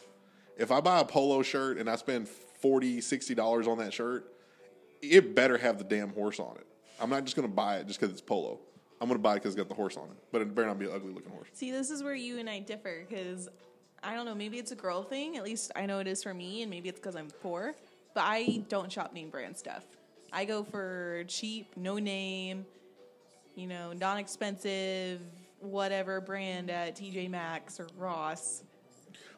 If 0.56 0.70
I 0.70 0.80
buy 0.80 1.00
a 1.00 1.04
Polo 1.04 1.42
shirt 1.42 1.78
and 1.78 1.90
I 1.90 1.96
spend 1.96 2.28
40 2.28 3.00
dollars 3.34 3.66
on 3.66 3.78
that 3.78 3.92
shirt, 3.92 4.32
it 5.02 5.34
better 5.34 5.58
have 5.58 5.78
the 5.78 5.84
damn 5.84 6.10
horse 6.10 6.38
on 6.38 6.54
it. 6.58 6.66
I'm 7.00 7.10
not 7.10 7.24
just 7.24 7.34
going 7.34 7.48
to 7.48 7.52
buy 7.52 7.78
it 7.78 7.88
just 7.88 7.98
because 7.98 8.12
it's 8.12 8.22
Polo. 8.22 8.60
I'm 9.00 9.08
going 9.08 9.18
to 9.18 9.22
buy 9.22 9.32
it 9.32 9.38
because 9.38 9.54
it's 9.54 9.60
got 9.60 9.68
the 9.68 9.74
horse 9.74 9.96
on 9.96 10.04
it. 10.04 10.16
But 10.30 10.42
it 10.42 10.54
better 10.54 10.68
not 10.68 10.78
be 10.78 10.86
an 10.86 10.92
ugly 10.94 11.12
looking 11.12 11.32
horse. 11.32 11.48
See, 11.54 11.72
this 11.72 11.90
is 11.90 12.04
where 12.04 12.14
you 12.14 12.38
and 12.38 12.48
I 12.48 12.60
differ 12.60 13.04
because 13.08 13.48
I 14.00 14.14
don't 14.14 14.26
know. 14.26 14.34
Maybe 14.36 14.58
it's 14.58 14.70
a 14.70 14.76
girl 14.76 15.02
thing. 15.02 15.36
At 15.36 15.42
least 15.42 15.72
I 15.74 15.86
know 15.86 15.98
it 15.98 16.06
is 16.06 16.22
for 16.22 16.32
me, 16.32 16.62
and 16.62 16.70
maybe 16.70 16.88
it's 16.88 17.00
because 17.00 17.16
I'm 17.16 17.30
poor. 17.42 17.74
But 18.16 18.24
I 18.24 18.64
don't 18.70 18.90
shop 18.90 19.12
name 19.12 19.28
brand 19.28 19.54
stuff. 19.58 19.84
I 20.32 20.46
go 20.46 20.64
for 20.64 21.24
cheap, 21.28 21.76
no 21.76 21.98
name, 21.98 22.64
you 23.54 23.66
know, 23.66 23.92
non 23.92 24.16
expensive, 24.16 25.20
whatever 25.60 26.22
brand 26.22 26.70
at 26.70 26.96
TJ 26.96 27.28
Maxx 27.28 27.78
or 27.78 27.88
Ross, 27.98 28.62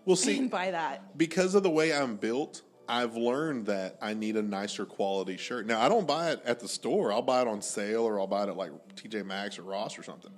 We'll 0.04 0.14
see. 0.26 0.38
and 0.38 0.48
buy 0.48 0.70
that. 0.70 1.18
because 1.18 1.56
of 1.56 1.64
the 1.64 1.70
way 1.70 1.92
I'm 1.92 2.14
built, 2.14 2.62
I've 2.88 3.16
learned 3.16 3.66
that 3.66 3.98
I 4.00 4.14
need 4.14 4.36
a 4.36 4.42
nicer 4.42 4.86
quality 4.86 5.36
shirt. 5.36 5.66
Now, 5.66 5.80
I 5.80 5.88
don't 5.88 6.06
buy 6.06 6.30
it 6.30 6.40
at 6.44 6.60
the 6.60 6.68
store. 6.68 7.12
I'll 7.12 7.20
buy 7.20 7.42
it 7.42 7.48
on 7.48 7.60
sale 7.60 8.04
or 8.04 8.20
I'll 8.20 8.28
buy 8.28 8.44
it 8.44 8.48
at 8.48 8.56
like 8.56 8.70
TJ 8.94 9.26
Maxx 9.26 9.58
or 9.58 9.62
Ross 9.62 9.98
or 9.98 10.04
something. 10.04 10.30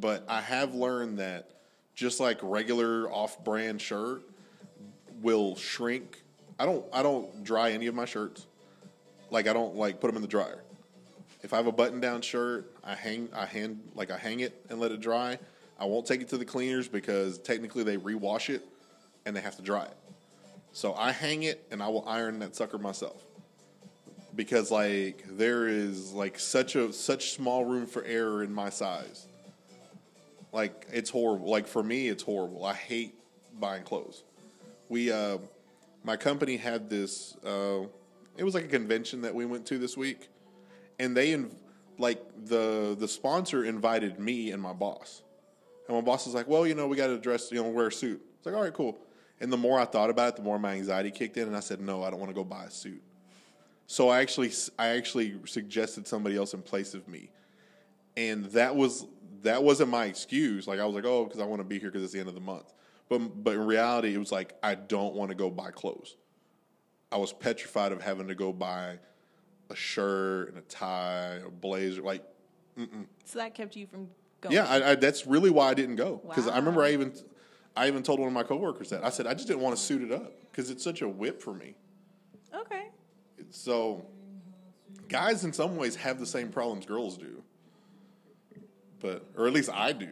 But 0.00 0.24
I 0.28 0.40
have 0.40 0.74
learned 0.74 1.18
that 1.18 1.50
just 1.94 2.20
like 2.20 2.38
regular 2.40 3.12
off-brand 3.12 3.82
shirt 3.82 4.22
will 5.20 5.56
shrink. 5.56 6.22
I 6.58 6.64
don't 6.64 6.84
I 6.92 7.02
don't 7.02 7.44
dry 7.44 7.72
any 7.72 7.86
of 7.86 7.94
my 7.94 8.04
shirts. 8.04 8.46
Like 9.30 9.48
I 9.48 9.52
don't 9.52 9.76
like 9.76 10.00
put 10.00 10.08
them 10.08 10.16
in 10.16 10.22
the 10.22 10.28
dryer. 10.28 10.62
If 11.42 11.52
I 11.52 11.56
have 11.56 11.66
a 11.66 11.72
button-down 11.72 12.22
shirt, 12.22 12.72
I 12.82 12.94
hang 12.94 13.28
I 13.34 13.46
hand 13.46 13.80
like 13.94 14.10
I 14.10 14.16
hang 14.16 14.40
it 14.40 14.64
and 14.70 14.80
let 14.80 14.92
it 14.92 15.00
dry. 15.00 15.38
I 15.78 15.84
won't 15.84 16.06
take 16.06 16.22
it 16.22 16.28
to 16.30 16.38
the 16.38 16.44
cleaners 16.44 16.88
because 16.88 17.38
technically 17.38 17.84
they 17.84 17.98
rewash 17.98 18.48
it 18.48 18.66
and 19.26 19.36
they 19.36 19.40
have 19.40 19.56
to 19.56 19.62
dry 19.62 19.84
it. 19.84 19.96
So 20.72 20.94
I 20.94 21.12
hang 21.12 21.42
it 21.42 21.66
and 21.70 21.82
I 21.82 21.88
will 21.88 22.04
iron 22.08 22.38
that 22.38 22.56
sucker 22.56 22.78
myself. 22.78 23.22
Because 24.34 24.70
like 24.70 25.24
there 25.28 25.68
is 25.68 26.12
like 26.12 26.38
such 26.38 26.76
a 26.76 26.92
such 26.92 27.32
small 27.32 27.64
room 27.64 27.86
for 27.86 28.02
error 28.04 28.42
in 28.42 28.52
my 28.52 28.70
size. 28.70 29.26
Like 30.52 30.86
it's 30.90 31.10
horrible. 31.10 31.50
Like 31.50 31.66
for 31.66 31.82
me 31.82 32.08
it's 32.08 32.22
horrible. 32.22 32.64
I 32.64 32.74
hate 32.74 33.14
buying 33.58 33.82
clothes. 33.82 34.22
We 34.88 35.12
uh 35.12 35.38
my 36.06 36.16
company 36.16 36.56
had 36.56 36.88
this 36.88 37.36
uh 37.44 37.80
it 38.38 38.44
was 38.44 38.54
like 38.54 38.64
a 38.64 38.68
convention 38.68 39.20
that 39.22 39.34
we 39.34 39.44
went 39.44 39.66
to 39.66 39.76
this 39.76 39.96
week 39.96 40.28
and 40.98 41.16
they 41.16 41.32
inv- 41.32 41.54
like 41.98 42.22
the 42.46 42.96
the 42.98 43.08
sponsor 43.08 43.64
invited 43.64 44.18
me 44.18 44.50
and 44.50 44.62
my 44.62 44.72
boss. 44.72 45.22
And 45.88 45.96
my 45.96 46.02
boss 46.02 46.26
was 46.26 46.34
like, 46.34 46.48
"Well, 46.48 46.66
you 46.66 46.74
know, 46.74 46.86
we 46.86 46.96
got 46.96 47.08
to 47.08 47.18
dress, 47.18 47.50
you 47.50 47.62
know, 47.62 47.68
wear 47.68 47.88
a 47.88 47.92
suit." 47.92 48.20
It's 48.36 48.46
like, 48.46 48.54
"All 48.54 48.62
right, 48.62 48.72
cool." 48.72 48.98
And 49.40 49.52
the 49.52 49.56
more 49.56 49.78
I 49.78 49.84
thought 49.84 50.10
about 50.10 50.30
it, 50.30 50.36
the 50.36 50.42
more 50.42 50.58
my 50.58 50.72
anxiety 50.72 51.10
kicked 51.10 51.36
in, 51.36 51.46
and 51.46 51.56
I 51.56 51.60
said, 51.60 51.80
"No, 51.80 52.02
I 52.02 52.10
don't 52.10 52.18
want 52.18 52.30
to 52.30 52.34
go 52.34 52.44
buy 52.44 52.64
a 52.64 52.70
suit." 52.70 53.02
So 53.86 54.08
I 54.08 54.20
actually, 54.20 54.52
I 54.78 54.88
actually 54.88 55.38
suggested 55.44 56.08
somebody 56.08 56.36
else 56.36 56.54
in 56.54 56.62
place 56.62 56.94
of 56.94 57.06
me, 57.06 57.30
and 58.16 58.46
that 58.46 58.74
was 58.74 59.06
that 59.42 59.62
wasn't 59.62 59.90
my 59.90 60.06
excuse. 60.06 60.66
Like 60.66 60.80
I 60.80 60.84
was 60.84 60.94
like, 60.94 61.04
"Oh, 61.04 61.24
because 61.24 61.40
I 61.40 61.44
want 61.44 61.60
to 61.60 61.64
be 61.64 61.78
here 61.78 61.90
because 61.90 62.02
it's 62.02 62.12
the 62.12 62.20
end 62.20 62.28
of 62.28 62.34
the 62.34 62.40
month." 62.40 62.72
But 63.08 63.18
but 63.44 63.54
in 63.54 63.66
reality, 63.66 64.14
it 64.14 64.18
was 64.18 64.32
like 64.32 64.54
I 64.62 64.74
don't 64.74 65.14
want 65.14 65.30
to 65.30 65.34
go 65.36 65.50
buy 65.50 65.70
clothes. 65.70 66.16
I 67.12 67.18
was 67.18 67.32
petrified 67.32 67.92
of 67.92 68.02
having 68.02 68.26
to 68.28 68.34
go 68.34 68.52
buy 68.52 68.98
a 69.70 69.76
shirt 69.76 70.48
and 70.48 70.58
a 70.58 70.62
tie, 70.62 71.40
a 71.46 71.50
blazer, 71.50 72.02
like 72.02 72.22
So 73.24 73.38
that 73.38 73.54
kept 73.54 73.76
you 73.76 73.86
from 73.86 74.08
going. 74.40 74.54
yeah, 74.54 74.66
I, 74.66 74.90
I, 74.90 74.94
that's 74.96 75.26
really 75.26 75.50
why 75.50 75.68
I 75.68 75.74
didn't 75.74 75.96
go 75.96 76.20
because 76.28 76.48
I 76.48 76.56
remember 76.56 76.82
I 76.82 76.92
even 76.92 77.12
I 77.76 77.86
even 77.88 78.02
told 78.02 78.18
one 78.18 78.26
of 78.28 78.32
my 78.34 78.42
coworkers 78.42 78.90
that 78.90 79.04
I 79.04 79.10
said 79.10 79.26
I 79.26 79.34
just 79.34 79.46
didn't 79.46 79.60
want 79.62 79.76
to 79.76 79.82
suit 79.82 80.02
it 80.02 80.12
up 80.12 80.32
because 80.50 80.70
it's 80.70 80.82
such 80.82 81.02
a 81.02 81.08
whip 81.08 81.40
for 81.40 81.54
me. 81.54 81.74
okay. 82.54 82.88
So 83.50 84.04
guys, 85.08 85.44
in 85.44 85.52
some 85.52 85.76
ways, 85.76 85.94
have 85.96 86.18
the 86.18 86.26
same 86.26 86.48
problems 86.48 86.86
girls 86.86 87.16
do, 87.16 87.42
but 89.00 89.24
or 89.36 89.46
at 89.46 89.52
least 89.52 89.70
I 89.72 89.92
do. 89.92 90.08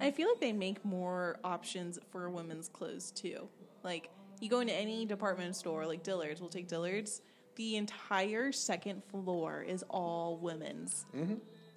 I 0.00 0.10
feel 0.10 0.28
like 0.28 0.40
they 0.40 0.52
make 0.52 0.84
more 0.84 1.38
options 1.44 1.98
for 2.10 2.28
women's 2.28 2.68
clothes 2.68 3.10
too. 3.10 3.48
Like 3.82 4.10
you 4.40 4.48
go 4.48 4.60
into 4.60 4.74
any 4.74 5.06
department 5.06 5.56
store, 5.56 5.86
like 5.86 6.02
Dillard's, 6.02 6.40
we'll 6.40 6.50
take 6.50 6.68
Dillard's. 6.68 7.22
The 7.56 7.76
entire 7.76 8.50
second 8.50 9.02
floor 9.04 9.62
is 9.62 9.84
all 9.88 10.38
women's, 10.38 11.06
mm-hmm. 11.14 11.34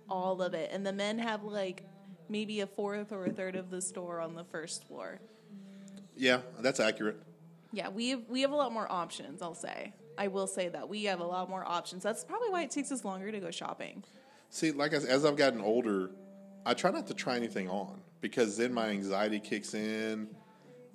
all 0.10 0.42
of 0.42 0.56
it, 0.56 0.72
and 0.74 0.86
the 0.86 0.94
men 0.94 1.20
have 1.20 1.44
like 1.44 1.84
maybe 2.30 2.62
a 2.62 2.68
fourth 2.68 3.12
or 3.12 3.26
a 3.26 3.32
third 3.32 3.56
of 3.56 3.70
the 3.70 3.82
store 3.82 4.20
on 4.20 4.34
the 4.34 4.44
first 4.44 4.88
floor. 4.88 5.20
Yeah, 6.16 6.42
that's 6.60 6.80
accurate. 6.80 7.22
Yeah, 7.72 7.90
we 7.90 8.10
have, 8.10 8.22
we 8.28 8.42
have 8.42 8.52
a 8.52 8.56
lot 8.56 8.72
more 8.72 8.92
options. 8.92 9.42
I'll 9.42 9.54
say. 9.54 9.94
I 10.18 10.30
will 10.30 10.48
say 10.48 10.68
that 10.70 10.90
we 10.90 11.04
have 11.04 11.20
a 11.20 11.26
lot 11.26 11.48
more 11.48 11.64
options. 11.64 12.02
That's 12.02 12.24
probably 12.24 12.50
why 12.50 12.64
it 12.64 12.72
takes 12.72 12.92
us 12.92 13.06
longer 13.06 13.32
to 13.32 13.40
go 13.40 13.52
shopping. 13.52 14.04
See, 14.50 14.72
like 14.72 14.94
as, 14.94 15.06
as 15.06 15.26
I've 15.26 15.36
gotten 15.36 15.62
older, 15.62 16.10
I 16.68 16.74
try 16.74 16.92
not 16.92 17.08
to 17.08 17.14
try 17.14 17.38
anything 17.38 17.70
on 17.70 18.02
because 18.20 18.58
then 18.58 18.74
my 18.74 18.90
anxiety 18.90 19.40
kicks 19.40 19.74
in, 19.74 20.28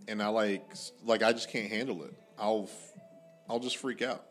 and 0.07 0.23
I 0.23 0.29
like 0.29 0.71
like 1.03 1.23
I 1.23 1.33
just 1.33 1.49
can't 1.49 1.73
handle 1.73 2.05
it. 2.05 2.13
I'll 2.39 2.69
I'll 3.49 3.59
just 3.59 3.79
freak 3.79 4.03
out. 4.03 4.27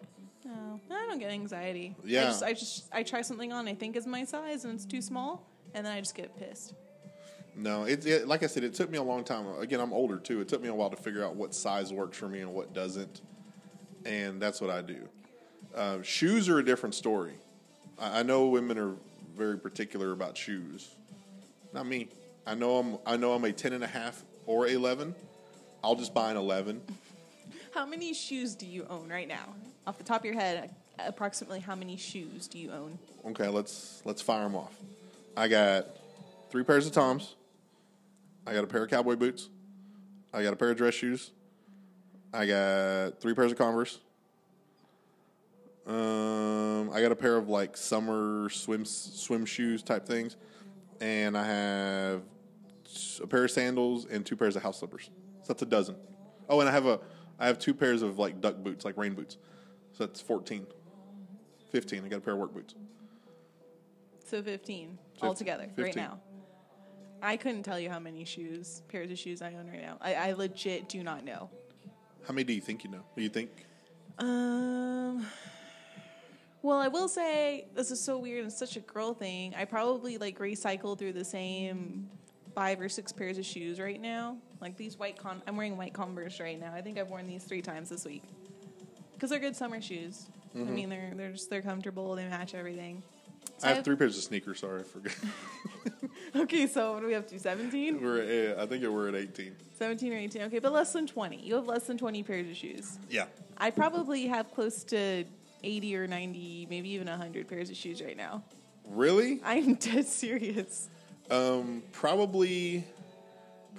No, 0.45 0.79
I 0.91 1.07
don't 1.07 1.17
get 1.17 1.31
anxiety. 1.31 1.95
Yeah. 2.05 2.21
I 2.21 2.25
just, 2.25 2.43
I 2.43 2.53
just 2.53 2.89
I 2.93 3.03
try 3.03 3.24
something 3.24 3.51
on 3.51 3.67
I 3.67 3.74
think 3.74 3.95
is 3.95 4.05
my 4.05 4.24
size 4.24 4.65
and 4.65 4.75
it's 4.75 4.86
too 4.86 5.01
small, 5.01 5.48
and 5.74 5.83
then 5.83 5.91
I 5.91 6.00
just 6.00 6.13
get 6.13 6.38
pissed. 6.38 6.75
No, 7.55 7.86
it, 7.86 8.05
it 8.05 8.27
like 8.27 8.43
I 8.43 8.48
said, 8.48 8.63
it 8.63 8.75
took 8.75 8.91
me 8.91 9.00
a 9.00 9.03
long 9.03 9.24
time. 9.24 9.48
Again, 9.60 9.79
I'm 9.79 9.93
older 9.93 10.17
too. 10.17 10.41
It 10.41 10.48
took 10.48 10.62
me 10.62 10.69
a 10.69 10.75
while 10.75 10.91
to 10.91 10.95
figure 10.95 11.25
out 11.25 11.36
what 11.36 11.55
size 11.55 11.91
works 11.91 12.19
for 12.19 12.29
me 12.29 12.41
and 12.41 12.53
what 12.53 12.71
doesn't, 12.71 13.21
and 14.05 14.39
that's 14.39 14.62
what 14.62 14.69
I 14.69 14.81
do. 14.81 15.10
Uh, 15.74 16.03
shoes 16.03 16.48
are 16.50 16.60
a 16.60 16.63
different 16.63 16.93
story. 16.93 17.33
I, 17.98 18.19
I 18.19 18.24
know 18.24 18.45
women 18.45 18.77
are 18.77 18.93
very 19.36 19.57
particular 19.57 20.12
about 20.12 20.38
shoes. 20.38 20.98
Not 21.73 21.85
me. 21.85 22.09
I 22.45 22.55
know 22.55 22.77
I'm. 22.77 22.97
I 23.05 23.17
know 23.17 23.33
I'm 23.33 23.43
a 23.45 23.51
ten 23.51 23.73
and 23.73 23.83
a 23.83 23.87
half 23.87 24.23
or 24.45 24.67
eleven. 24.67 25.15
I'll 25.83 25.95
just 25.95 26.13
buy 26.13 26.31
an 26.31 26.37
eleven. 26.37 26.81
How 27.73 27.85
many 27.85 28.13
shoes 28.13 28.55
do 28.55 28.65
you 28.65 28.85
own 28.89 29.09
right 29.09 29.27
now? 29.27 29.55
Off 29.87 29.97
the 29.97 30.03
top 30.03 30.21
of 30.21 30.25
your 30.25 30.35
head, 30.35 30.75
approximately 30.99 31.59
how 31.59 31.75
many 31.75 31.97
shoes 31.97 32.47
do 32.47 32.59
you 32.59 32.71
own? 32.71 32.99
Okay, 33.27 33.47
let's 33.47 34.01
let's 34.05 34.21
fire 34.21 34.43
them 34.43 34.55
off. 34.55 34.75
I 35.37 35.47
got 35.47 35.87
three 36.49 36.63
pairs 36.63 36.85
of 36.85 36.93
Toms. 36.93 37.35
I 38.45 38.53
got 38.53 38.63
a 38.63 38.67
pair 38.67 38.83
of 38.83 38.89
cowboy 38.89 39.15
boots. 39.15 39.49
I 40.33 40.43
got 40.43 40.53
a 40.53 40.55
pair 40.55 40.71
of 40.71 40.77
dress 40.77 40.93
shoes. 40.93 41.31
I 42.33 42.45
got 42.45 43.19
three 43.21 43.33
pairs 43.33 43.51
of 43.51 43.57
Converse. 43.57 43.99
Um, 45.85 46.89
I 46.91 47.01
got 47.01 47.11
a 47.11 47.15
pair 47.15 47.37
of 47.37 47.49
like 47.49 47.75
summer 47.75 48.49
swim 48.49 48.85
swim 48.85 49.45
shoes 49.45 49.81
type 49.83 50.05
things, 50.05 50.35
and 51.01 51.38
I 51.38 51.46
have 51.46 52.22
a 53.22 53.27
pair 53.27 53.43
of 53.43 53.51
sandals 53.51 54.05
and 54.05 54.25
two 54.25 54.38
pairs 54.38 54.55
of 54.55 54.63
house 54.63 54.79
slippers. 54.79 55.10
So 55.41 55.48
that's 55.48 55.62
a 55.63 55.65
dozen. 55.65 55.96
Oh, 56.48 56.60
and 56.60 56.70
I 56.70 56.72
have 56.72 56.86
a 56.86 57.00
I 57.39 57.48
have 57.48 57.58
two 57.58 57.74
pairs 57.74 58.03
of 58.03 58.20
like 58.20 58.39
duck 58.39 58.58
boots, 58.58 58.86
like 58.86 58.96
rain 58.98 59.15
boots. 59.15 59.38
So 59.93 60.05
that's 60.05 60.22
14. 60.22 60.67
15. 61.72 62.05
I 62.05 62.08
got 62.08 62.17
a 62.17 62.22
pair 62.22 62.34
of 62.34 62.39
work 62.39 62.53
boots. 62.53 62.75
So 64.25 64.43
15 64.43 64.98
Fif- 65.15 65.24
altogether 65.24 65.67
right 65.75 65.96
now. 65.96 66.20
I 67.24 67.38
couldn't 67.38 67.63
tell 67.63 67.79
you 67.79 67.89
how 67.89 68.00
many 68.00 68.25
shoes, 68.25 68.81
pairs 68.88 69.12
of 69.12 69.17
shoes 69.17 69.41
I 69.41 69.53
own 69.53 69.67
right 69.70 69.81
now. 69.81 69.98
I, 70.01 70.15
I 70.15 70.31
legit 70.34 70.89
do 70.89 71.03
not 71.03 71.24
know. 71.24 71.50
How 72.27 72.34
many 72.34 72.43
do 72.43 72.53
you 72.53 72.62
think 72.62 72.84
you 72.84 72.91
know? 72.91 73.03
Do 73.15 73.24
you 73.24 73.29
think? 73.29 73.50
Um. 74.20 75.25
Well, 76.63 76.77
I 76.77 76.88
will 76.88 77.08
say 77.08 77.65
this 77.74 77.89
is 77.89 78.00
so 78.00 78.20
weird 78.20 78.44
and 78.44 78.53
such 78.53 78.75
a 78.77 78.82
girl 78.82 79.13
thing. 79.13 79.56
I 79.56 79.65
probably 79.65 80.18
like 80.18 80.38
recycle 80.39 80.98
through 80.98 81.13
the 81.13 81.25
same 81.25 82.10
five 82.53 82.80
or 82.80 82.89
six 82.89 83.12
pairs 83.12 83.38
of 83.38 83.46
shoes 83.46 83.80
right 83.80 84.00
now. 84.00 84.38
Like 84.60 84.77
these 84.77 84.98
white 84.98 85.18
con, 85.18 85.41
I'm 85.48 85.58
wearing 85.58 85.75
white 85.75 85.94
Converse 85.94 86.39
right 86.39 86.60
now. 86.60 86.74
I 86.74 86.82
think 86.82 87.00
I've 87.00 87.10
worn 87.10 87.25
these 87.25 87.44
three 87.44 87.62
times 87.62 87.89
this 87.89 88.06
week 88.06 88.24
because 89.13 89.32
they're 89.32 89.39
good 89.39 89.56
summer 89.56 89.82
shoes. 89.82 90.27
I 90.53 90.60
mm-hmm. 90.60 90.74
mean, 90.74 90.89
they're 90.89 91.13
they're 91.15 91.32
just 91.32 91.50
they're 91.50 91.62
comfortable. 91.62 92.13
They 92.15 92.25
match 92.25 92.53
everything. 92.53 93.01
So 93.58 93.68
I 93.68 93.74
have 93.74 93.84
three 93.84 93.96
pairs 93.96 94.18
of 94.18 94.24
sneakers. 94.24 94.60
Sorry, 94.60 94.82
I 94.82 94.84
forgot. 94.84 95.15
Okay, 96.34 96.65
so 96.65 96.94
what 96.94 97.01
do 97.01 97.08
we 97.08 97.13
have 97.13 97.25
to 97.27 97.34
do? 97.34 97.39
17? 97.39 98.01
we're 98.01 98.22
at, 98.22 98.60
I 98.60 98.65
think 98.65 98.84
we're 98.84 99.10
at 99.10 99.15
18. 99.15 99.53
17 99.77 100.13
or 100.13 100.18
18. 100.18 100.41
Okay, 100.44 100.60
but 100.60 100.72
less 100.72 100.94
than 100.94 101.06
20. 101.06 101.41
You 101.41 101.56
have 101.56 101.65
less 101.65 101.84
than 101.88 101.98
20 101.98 102.24
pairs 102.24 102.50
of 102.50 102.56
shoes. 102.56 103.00
Yeah. 103.10 103.25
I 103.58 103.70
probably 103.70 104.27
have 104.27 104.51
close 104.51 104.84
to 104.86 105.25
80 105.63 105.96
or 105.98 106.08
90, 106.08 106.68
maybe 106.70 106.89
even 106.89 107.08
100 107.08 107.48
pairs 107.48 107.70
of 107.70 107.75
shoes 107.75 108.01
right 108.01 108.18
now. 108.18 108.44
Really? 108.88 109.41
I'm 109.44 109.75
dead 109.75 110.06
serious. 110.06 110.89
Um, 111.30 111.84
probably, 111.91 112.84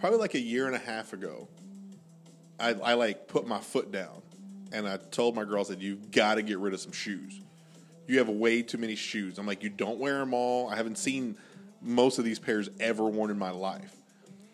probably 0.00 0.18
like 0.18 0.34
a 0.34 0.40
year 0.40 0.66
and 0.66 0.74
a 0.74 0.78
half 0.78 1.12
ago. 1.12 1.48
I, 2.58 2.70
I 2.70 2.94
like 2.94 3.28
put 3.28 3.46
my 3.46 3.58
foot 3.58 3.90
down, 3.90 4.22
and 4.72 4.88
I 4.88 4.96
told 4.96 5.34
my 5.34 5.44
girl, 5.44 5.60
I 5.60 5.64
said, 5.64 5.82
"You've 5.82 6.10
got 6.10 6.36
to 6.36 6.42
get 6.42 6.58
rid 6.58 6.72
of 6.72 6.80
some 6.80 6.92
shoes. 6.92 7.40
You 8.06 8.18
have 8.18 8.28
way 8.28 8.62
too 8.62 8.78
many 8.78 8.94
shoes." 8.94 9.38
I'm 9.38 9.46
like, 9.46 9.62
"You 9.62 9.68
don't 9.68 9.98
wear 9.98 10.18
them 10.18 10.32
all. 10.32 10.70
I 10.70 10.76
haven't 10.76 10.96
seen 10.96 11.36
most 11.80 12.18
of 12.18 12.24
these 12.24 12.38
pairs 12.38 12.70
ever 12.78 13.04
worn 13.04 13.30
in 13.30 13.38
my 13.38 13.50
life." 13.50 13.94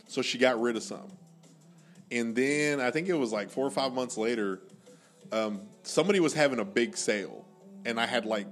So 0.07 0.23
she 0.23 0.39
got 0.39 0.61
rid 0.61 0.77
of 0.77 0.83
some, 0.83 1.13
and 2.11 2.35
then 2.35 2.81
I 2.81 2.91
think 2.91 3.09
it 3.09 3.15
was 3.15 3.31
like 3.31 3.51
four 3.51 3.67
or 3.67 3.71
five 3.71 3.93
months 3.93 4.17
later, 4.17 4.61
um, 5.33 5.63
somebody 5.83 6.21
was 6.21 6.35
having 6.35 6.59
a 6.59 6.65
big 6.65 6.97
sale, 6.97 7.45
and 7.85 8.01
I 8.01 8.07
had 8.07 8.27
like 8.27 8.47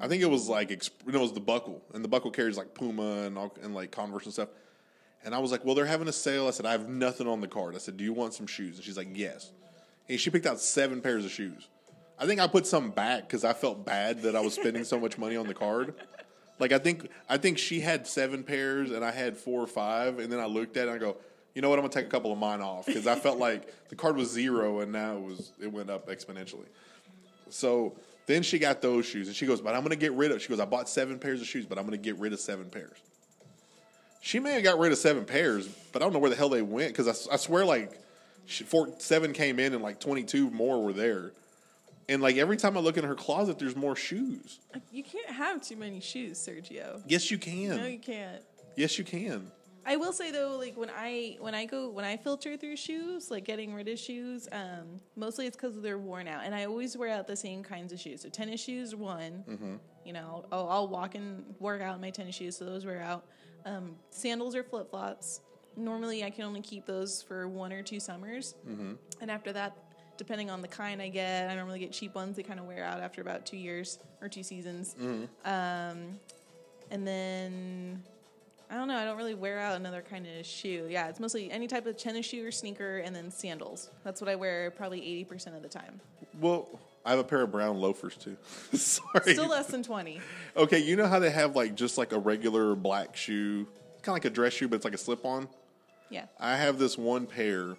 I 0.00 0.08
think 0.08 0.22
it 0.22 0.30
was 0.30 0.48
like 0.48 0.70
exp- 0.70 1.06
no, 1.06 1.18
it 1.18 1.22
was 1.22 1.32
the 1.32 1.40
buckle, 1.40 1.80
and 1.94 2.04
the 2.04 2.08
buckle 2.08 2.32
carries 2.32 2.58
like 2.58 2.74
Puma 2.74 3.22
and 3.22 3.38
all, 3.38 3.56
and 3.62 3.74
like 3.74 3.92
Converse 3.92 4.24
and 4.24 4.32
stuff. 4.32 4.48
And 5.24 5.34
I 5.34 5.38
was 5.38 5.52
like, 5.52 5.64
"Well, 5.64 5.76
they're 5.76 5.86
having 5.86 6.08
a 6.08 6.12
sale." 6.12 6.48
I 6.48 6.50
said, 6.50 6.66
"I 6.66 6.72
have 6.72 6.88
nothing 6.88 7.28
on 7.28 7.40
the 7.40 7.46
card." 7.46 7.76
I 7.76 7.78
said, 7.78 7.96
"Do 7.96 8.02
you 8.02 8.12
want 8.12 8.34
some 8.34 8.48
shoes?" 8.48 8.76
And 8.76 8.84
she's 8.84 8.96
like, 8.96 9.08
"Yes." 9.14 9.52
And 10.08 10.18
she 10.18 10.30
picked 10.30 10.46
out 10.46 10.60
seven 10.60 11.00
pairs 11.00 11.24
of 11.24 11.30
shoes. 11.30 11.68
I 12.18 12.26
think 12.26 12.40
I 12.40 12.48
put 12.48 12.66
some 12.66 12.90
back 12.90 13.28
because 13.28 13.44
I 13.44 13.52
felt 13.52 13.86
bad 13.86 14.22
that 14.22 14.34
I 14.34 14.40
was 14.40 14.54
spending 14.54 14.84
so 14.84 14.98
much 14.98 15.18
money 15.18 15.36
on 15.36 15.46
the 15.46 15.54
card. 15.54 15.94
Like 16.58 16.72
I 16.72 16.78
think 16.78 17.08
I 17.28 17.38
think 17.38 17.58
she 17.58 17.80
had 17.80 18.06
seven 18.06 18.42
pairs 18.42 18.90
and 18.90 19.04
I 19.04 19.12
had 19.12 19.36
four 19.36 19.60
or 19.60 19.66
five, 19.68 20.18
and 20.18 20.32
then 20.32 20.40
I 20.40 20.46
looked 20.46 20.76
at 20.76 20.88
it 20.88 20.90
and 20.90 20.96
I 20.96 20.98
go, 20.98 21.16
"You 21.54 21.62
know 21.62 21.68
what? 21.68 21.78
I'm 21.78 21.82
gonna 21.84 21.92
take 21.94 22.06
a 22.06 22.10
couple 22.10 22.32
of 22.32 22.38
mine 22.38 22.60
off 22.60 22.86
because 22.86 23.06
I 23.06 23.14
felt 23.14 23.38
like 23.38 23.72
the 23.88 23.96
card 23.96 24.16
was 24.16 24.30
zero 24.30 24.80
and 24.80 24.92
now 24.92 25.16
it 25.16 25.22
was 25.22 25.52
it 25.60 25.72
went 25.72 25.90
up 25.90 26.08
exponentially." 26.08 26.66
So 27.50 27.94
then 28.26 28.42
she 28.42 28.58
got 28.58 28.80
those 28.80 29.04
shoes, 29.06 29.26
and 29.26 29.36
she 29.36 29.46
goes, 29.46 29.60
"But 29.60 29.74
I'm 29.74 29.80
going 29.80 29.90
to 29.90 29.96
get 29.96 30.12
rid 30.12 30.30
of." 30.32 30.40
She 30.40 30.48
goes, 30.48 30.60
"I 30.60 30.64
bought 30.64 30.88
seven 30.88 31.18
pairs 31.18 31.40
of 31.40 31.46
shoes, 31.46 31.66
but 31.66 31.78
I'm 31.78 31.84
going 31.86 31.98
to 31.98 32.02
get 32.02 32.16
rid 32.18 32.32
of 32.32 32.40
seven 32.40 32.70
pairs." 32.70 32.96
She 34.20 34.38
may 34.38 34.52
have 34.52 34.62
got 34.62 34.78
rid 34.78 34.92
of 34.92 34.98
seven 34.98 35.24
pairs, 35.24 35.66
but 35.92 36.00
I 36.00 36.04
don't 36.04 36.12
know 36.12 36.20
where 36.20 36.30
the 36.30 36.36
hell 36.36 36.48
they 36.48 36.62
went 36.62 36.94
because 36.96 37.28
I 37.28 37.36
swear, 37.36 37.64
like, 37.64 38.00
she, 38.46 38.62
four, 38.62 38.88
seven 38.98 39.32
came 39.32 39.58
in 39.58 39.74
and 39.74 39.82
like 39.82 39.98
22 39.98 40.48
more 40.50 40.82
were 40.84 40.92
there, 40.92 41.32
and 42.08 42.22
like 42.22 42.36
every 42.36 42.56
time 42.56 42.76
I 42.76 42.80
look 42.80 42.96
in 42.96 43.04
her 43.04 43.16
closet, 43.16 43.58
there's 43.58 43.74
more 43.74 43.96
shoes. 43.96 44.60
You 44.92 45.02
can't 45.02 45.30
have 45.30 45.60
too 45.60 45.76
many 45.76 46.00
shoes, 46.00 46.38
Sergio. 46.38 47.02
Yes, 47.08 47.30
you 47.32 47.38
can. 47.38 47.76
No, 47.76 47.86
you 47.86 47.98
can't. 47.98 48.42
yes, 48.76 48.96
you 48.96 49.04
can. 49.04 49.50
I 49.84 49.96
will 49.96 50.12
say 50.12 50.30
though, 50.30 50.56
like 50.58 50.76
when 50.76 50.90
I 50.90 51.36
when 51.40 51.54
I 51.54 51.64
go 51.64 51.90
when 51.90 52.04
I 52.04 52.16
filter 52.16 52.56
through 52.56 52.76
shoes, 52.76 53.30
like 53.30 53.44
getting 53.44 53.74
rid 53.74 53.88
of 53.88 53.98
shoes, 53.98 54.48
um, 54.52 55.00
mostly 55.16 55.46
it's 55.46 55.56
because 55.56 55.80
they're 55.80 55.98
worn 55.98 56.28
out, 56.28 56.42
and 56.44 56.54
I 56.54 56.64
always 56.66 56.96
wear 56.96 57.10
out 57.10 57.26
the 57.26 57.36
same 57.36 57.62
kinds 57.64 57.92
of 57.92 57.98
shoes. 58.00 58.20
So 58.22 58.28
tennis 58.28 58.60
shoes, 58.62 58.94
one, 58.94 59.42
you 60.04 60.12
know, 60.12 60.44
I'll, 60.52 60.68
I'll 60.68 60.88
walk 60.88 61.14
and 61.16 61.44
work 61.58 61.82
out 61.82 61.96
in 61.96 62.00
my 62.00 62.10
tennis 62.10 62.34
shoes, 62.36 62.56
so 62.56 62.64
those 62.64 62.86
wear 62.86 63.00
out. 63.00 63.24
Um, 63.64 63.96
sandals 64.10 64.54
or 64.54 64.62
flip 64.64 64.90
flops. 64.90 65.40
Normally, 65.76 66.22
I 66.24 66.30
can 66.30 66.44
only 66.44 66.60
keep 66.60 66.84
those 66.86 67.22
for 67.22 67.48
one 67.48 67.72
or 67.72 67.82
two 67.82 67.98
summers, 68.00 68.54
and 69.20 69.30
after 69.30 69.52
that, 69.52 69.76
depending 70.18 70.50
on 70.50 70.60
the 70.62 70.68
kind 70.68 71.00
I 71.02 71.08
get, 71.08 71.50
I 71.50 71.54
normally 71.56 71.78
get 71.80 71.90
cheap 71.92 72.14
ones. 72.14 72.36
They 72.36 72.42
kind 72.42 72.60
of 72.60 72.66
wear 72.66 72.84
out 72.84 73.00
after 73.00 73.20
about 73.20 73.46
two 73.46 73.56
years 73.56 73.98
or 74.20 74.28
two 74.28 74.42
seasons. 74.44 74.94
Um, 75.44 76.20
and 76.90 77.06
then 77.06 78.02
I 78.72 78.76
don't 78.76 78.88
know. 78.88 78.96
I 78.96 79.04
don't 79.04 79.18
really 79.18 79.34
wear 79.34 79.58
out 79.58 79.76
another 79.76 80.00
kind 80.00 80.26
of 80.26 80.46
shoe. 80.46 80.86
Yeah, 80.88 81.08
it's 81.08 81.20
mostly 81.20 81.50
any 81.50 81.68
type 81.68 81.84
of 81.84 81.98
tennis 81.98 82.24
shoe 82.24 82.46
or 82.46 82.50
sneaker, 82.50 82.98
and 82.98 83.14
then 83.14 83.30
sandals. 83.30 83.90
That's 84.02 84.18
what 84.22 84.30
I 84.30 84.34
wear 84.34 84.70
probably 84.70 84.98
eighty 85.00 85.24
percent 85.24 85.54
of 85.54 85.62
the 85.62 85.68
time. 85.68 86.00
Well, 86.40 86.80
I 87.04 87.10
have 87.10 87.18
a 87.18 87.24
pair 87.24 87.42
of 87.42 87.52
brown 87.52 87.76
loafers 87.78 88.16
too. 88.16 88.38
Sorry. 88.72 89.34
Still 89.34 89.50
less 89.50 89.66
than 89.66 89.82
twenty. 89.82 90.22
Okay, 90.56 90.78
you 90.78 90.96
know 90.96 91.06
how 91.06 91.18
they 91.18 91.28
have 91.28 91.54
like 91.54 91.74
just 91.74 91.98
like 91.98 92.12
a 92.12 92.18
regular 92.18 92.74
black 92.74 93.14
shoe, 93.14 93.66
kind 94.00 94.08
of 94.08 94.14
like 94.14 94.24
a 94.24 94.30
dress 94.30 94.54
shoe, 94.54 94.68
but 94.68 94.76
it's 94.76 94.86
like 94.86 94.94
a 94.94 94.98
slip 94.98 95.26
on. 95.26 95.48
Yeah. 96.08 96.24
I 96.40 96.56
have 96.56 96.78
this 96.78 96.96
one 96.96 97.26
pair 97.26 97.76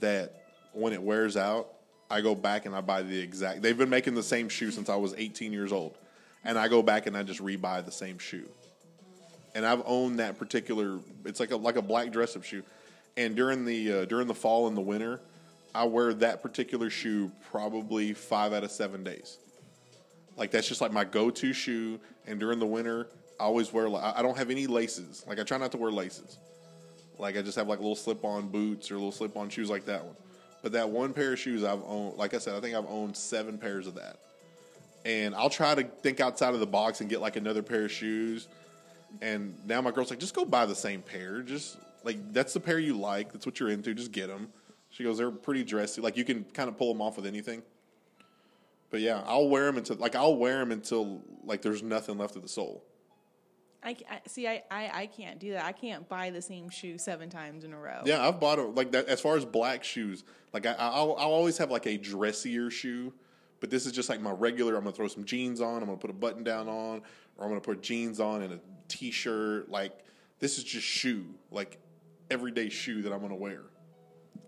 that 0.00 0.46
when 0.72 0.92
it 0.92 1.02
wears 1.02 1.36
out, 1.36 1.68
I 2.10 2.22
go 2.22 2.34
back 2.34 2.66
and 2.66 2.74
I 2.74 2.80
buy 2.80 3.02
the 3.02 3.16
exact. 3.16 3.62
They've 3.62 3.78
been 3.78 3.90
making 3.90 4.16
the 4.16 4.24
same 4.24 4.48
shoe 4.48 4.72
since 4.72 4.88
I 4.88 4.96
was 4.96 5.14
18 5.16 5.52
years 5.52 5.72
old, 5.72 5.96
and 6.42 6.58
I 6.58 6.66
go 6.66 6.82
back 6.82 7.06
and 7.06 7.16
I 7.16 7.22
just 7.22 7.40
rebuy 7.40 7.84
the 7.84 7.92
same 7.92 8.18
shoe. 8.18 8.48
And 9.58 9.66
I've 9.66 9.82
owned 9.86 10.20
that 10.20 10.38
particular. 10.38 11.00
It's 11.24 11.40
like 11.40 11.50
a 11.50 11.56
like 11.56 11.74
a 11.74 11.82
black 11.82 12.12
dress 12.12 12.36
up 12.36 12.44
shoe, 12.44 12.62
and 13.16 13.34
during 13.34 13.64
the 13.64 13.92
uh, 13.92 14.04
during 14.04 14.28
the 14.28 14.34
fall 14.34 14.68
and 14.68 14.76
the 14.76 14.80
winter, 14.80 15.20
I 15.74 15.82
wear 15.82 16.14
that 16.14 16.42
particular 16.42 16.90
shoe 16.90 17.32
probably 17.50 18.12
five 18.12 18.52
out 18.52 18.62
of 18.62 18.70
seven 18.70 19.02
days. 19.02 19.38
Like 20.36 20.52
that's 20.52 20.68
just 20.68 20.80
like 20.80 20.92
my 20.92 21.02
go-to 21.02 21.52
shoe. 21.52 21.98
And 22.28 22.38
during 22.38 22.60
the 22.60 22.66
winter, 22.66 23.08
I 23.40 23.42
always 23.42 23.72
wear. 23.72 23.88
like 23.88 24.16
I 24.16 24.22
don't 24.22 24.38
have 24.38 24.48
any 24.48 24.68
laces. 24.68 25.24
Like 25.26 25.40
I 25.40 25.42
try 25.42 25.58
not 25.58 25.72
to 25.72 25.76
wear 25.76 25.90
laces. 25.90 26.38
Like 27.18 27.36
I 27.36 27.42
just 27.42 27.56
have 27.56 27.66
like 27.66 27.80
little 27.80 27.96
slip-on 27.96 28.50
boots 28.50 28.92
or 28.92 28.94
little 28.94 29.10
slip-on 29.10 29.48
shoes 29.48 29.68
like 29.68 29.86
that 29.86 30.04
one. 30.04 30.14
But 30.62 30.70
that 30.70 30.88
one 30.88 31.12
pair 31.12 31.32
of 31.32 31.38
shoes 31.40 31.64
I've 31.64 31.82
owned, 31.84 32.16
like 32.16 32.32
I 32.32 32.38
said, 32.38 32.54
I 32.54 32.60
think 32.60 32.76
I've 32.76 32.86
owned 32.86 33.16
seven 33.16 33.58
pairs 33.58 33.88
of 33.88 33.96
that. 33.96 34.18
And 35.04 35.34
I'll 35.34 35.50
try 35.50 35.74
to 35.74 35.82
think 35.82 36.20
outside 36.20 36.54
of 36.54 36.60
the 36.60 36.66
box 36.66 37.00
and 37.00 37.10
get 37.10 37.20
like 37.20 37.34
another 37.34 37.64
pair 37.64 37.86
of 37.86 37.90
shoes. 37.90 38.46
And 39.22 39.54
now 39.66 39.80
my 39.80 39.90
girl's 39.90 40.10
like, 40.10 40.18
just 40.18 40.34
go 40.34 40.44
buy 40.44 40.66
the 40.66 40.74
same 40.74 41.02
pair. 41.02 41.42
Just 41.42 41.78
like 42.04 42.32
that's 42.32 42.52
the 42.52 42.60
pair 42.60 42.78
you 42.78 42.96
like. 42.96 43.32
That's 43.32 43.46
what 43.46 43.58
you're 43.60 43.70
into. 43.70 43.94
Just 43.94 44.12
get 44.12 44.28
them. 44.28 44.48
She 44.90 45.04
goes, 45.04 45.18
they're 45.18 45.30
pretty 45.30 45.64
dressy. 45.64 46.00
Like 46.00 46.16
you 46.16 46.24
can 46.24 46.44
kind 46.44 46.68
of 46.68 46.76
pull 46.76 46.92
them 46.92 47.02
off 47.02 47.16
with 47.16 47.26
anything. 47.26 47.62
But 48.90 49.00
yeah, 49.00 49.22
I'll 49.26 49.48
wear 49.48 49.66
them 49.66 49.76
until 49.76 49.96
like 49.96 50.14
I'll 50.14 50.36
wear 50.36 50.58
them 50.58 50.72
until 50.72 51.22
like 51.44 51.62
there's 51.62 51.82
nothing 51.82 52.18
left 52.18 52.36
of 52.36 52.42
the 52.42 52.48
sole. 52.48 52.84
I, 53.82 53.96
I 54.10 54.20
see. 54.26 54.48
I, 54.48 54.62
I 54.70 54.90
I 54.92 55.06
can't 55.06 55.38
do 55.38 55.52
that. 55.52 55.64
I 55.64 55.72
can't 55.72 56.08
buy 56.08 56.30
the 56.30 56.42
same 56.42 56.68
shoe 56.68 56.98
seven 56.98 57.30
times 57.30 57.64
in 57.64 57.72
a 57.72 57.78
row. 57.78 58.02
Yeah, 58.04 58.26
I've 58.26 58.40
bought 58.40 58.56
them 58.56 58.74
like 58.74 58.92
that. 58.92 59.06
As 59.06 59.20
far 59.20 59.36
as 59.36 59.44
black 59.44 59.84
shoes, 59.84 60.24
like 60.52 60.66
I, 60.66 60.72
I'll, 60.72 61.14
I'll 61.18 61.32
always 61.32 61.58
have 61.58 61.70
like 61.70 61.86
a 61.86 61.96
dressier 61.96 62.70
shoe, 62.70 63.12
but 63.60 63.70
this 63.70 63.86
is 63.86 63.92
just 63.92 64.08
like 64.08 64.20
my 64.20 64.30
regular. 64.30 64.76
I'm 64.76 64.84
gonna 64.84 64.94
throw 64.94 65.08
some 65.08 65.24
jeans 65.24 65.60
on. 65.60 65.82
I'm 65.82 65.86
gonna 65.86 65.96
put 65.96 66.10
a 66.10 66.14
button 66.14 66.44
down 66.44 66.68
on, 66.68 67.02
or 67.36 67.44
I'm 67.44 67.50
gonna 67.50 67.60
put 67.60 67.82
jeans 67.82 68.20
on 68.20 68.42
and 68.42 68.54
a 68.54 68.60
t-shirt. 68.88 69.70
Like 69.70 69.98
this 70.38 70.58
is 70.58 70.64
just 70.64 70.86
shoe, 70.86 71.26
like 71.50 71.78
everyday 72.30 72.68
shoe 72.68 73.02
that 73.02 73.12
I'm 73.12 73.20
gonna 73.20 73.36
wear. 73.36 73.62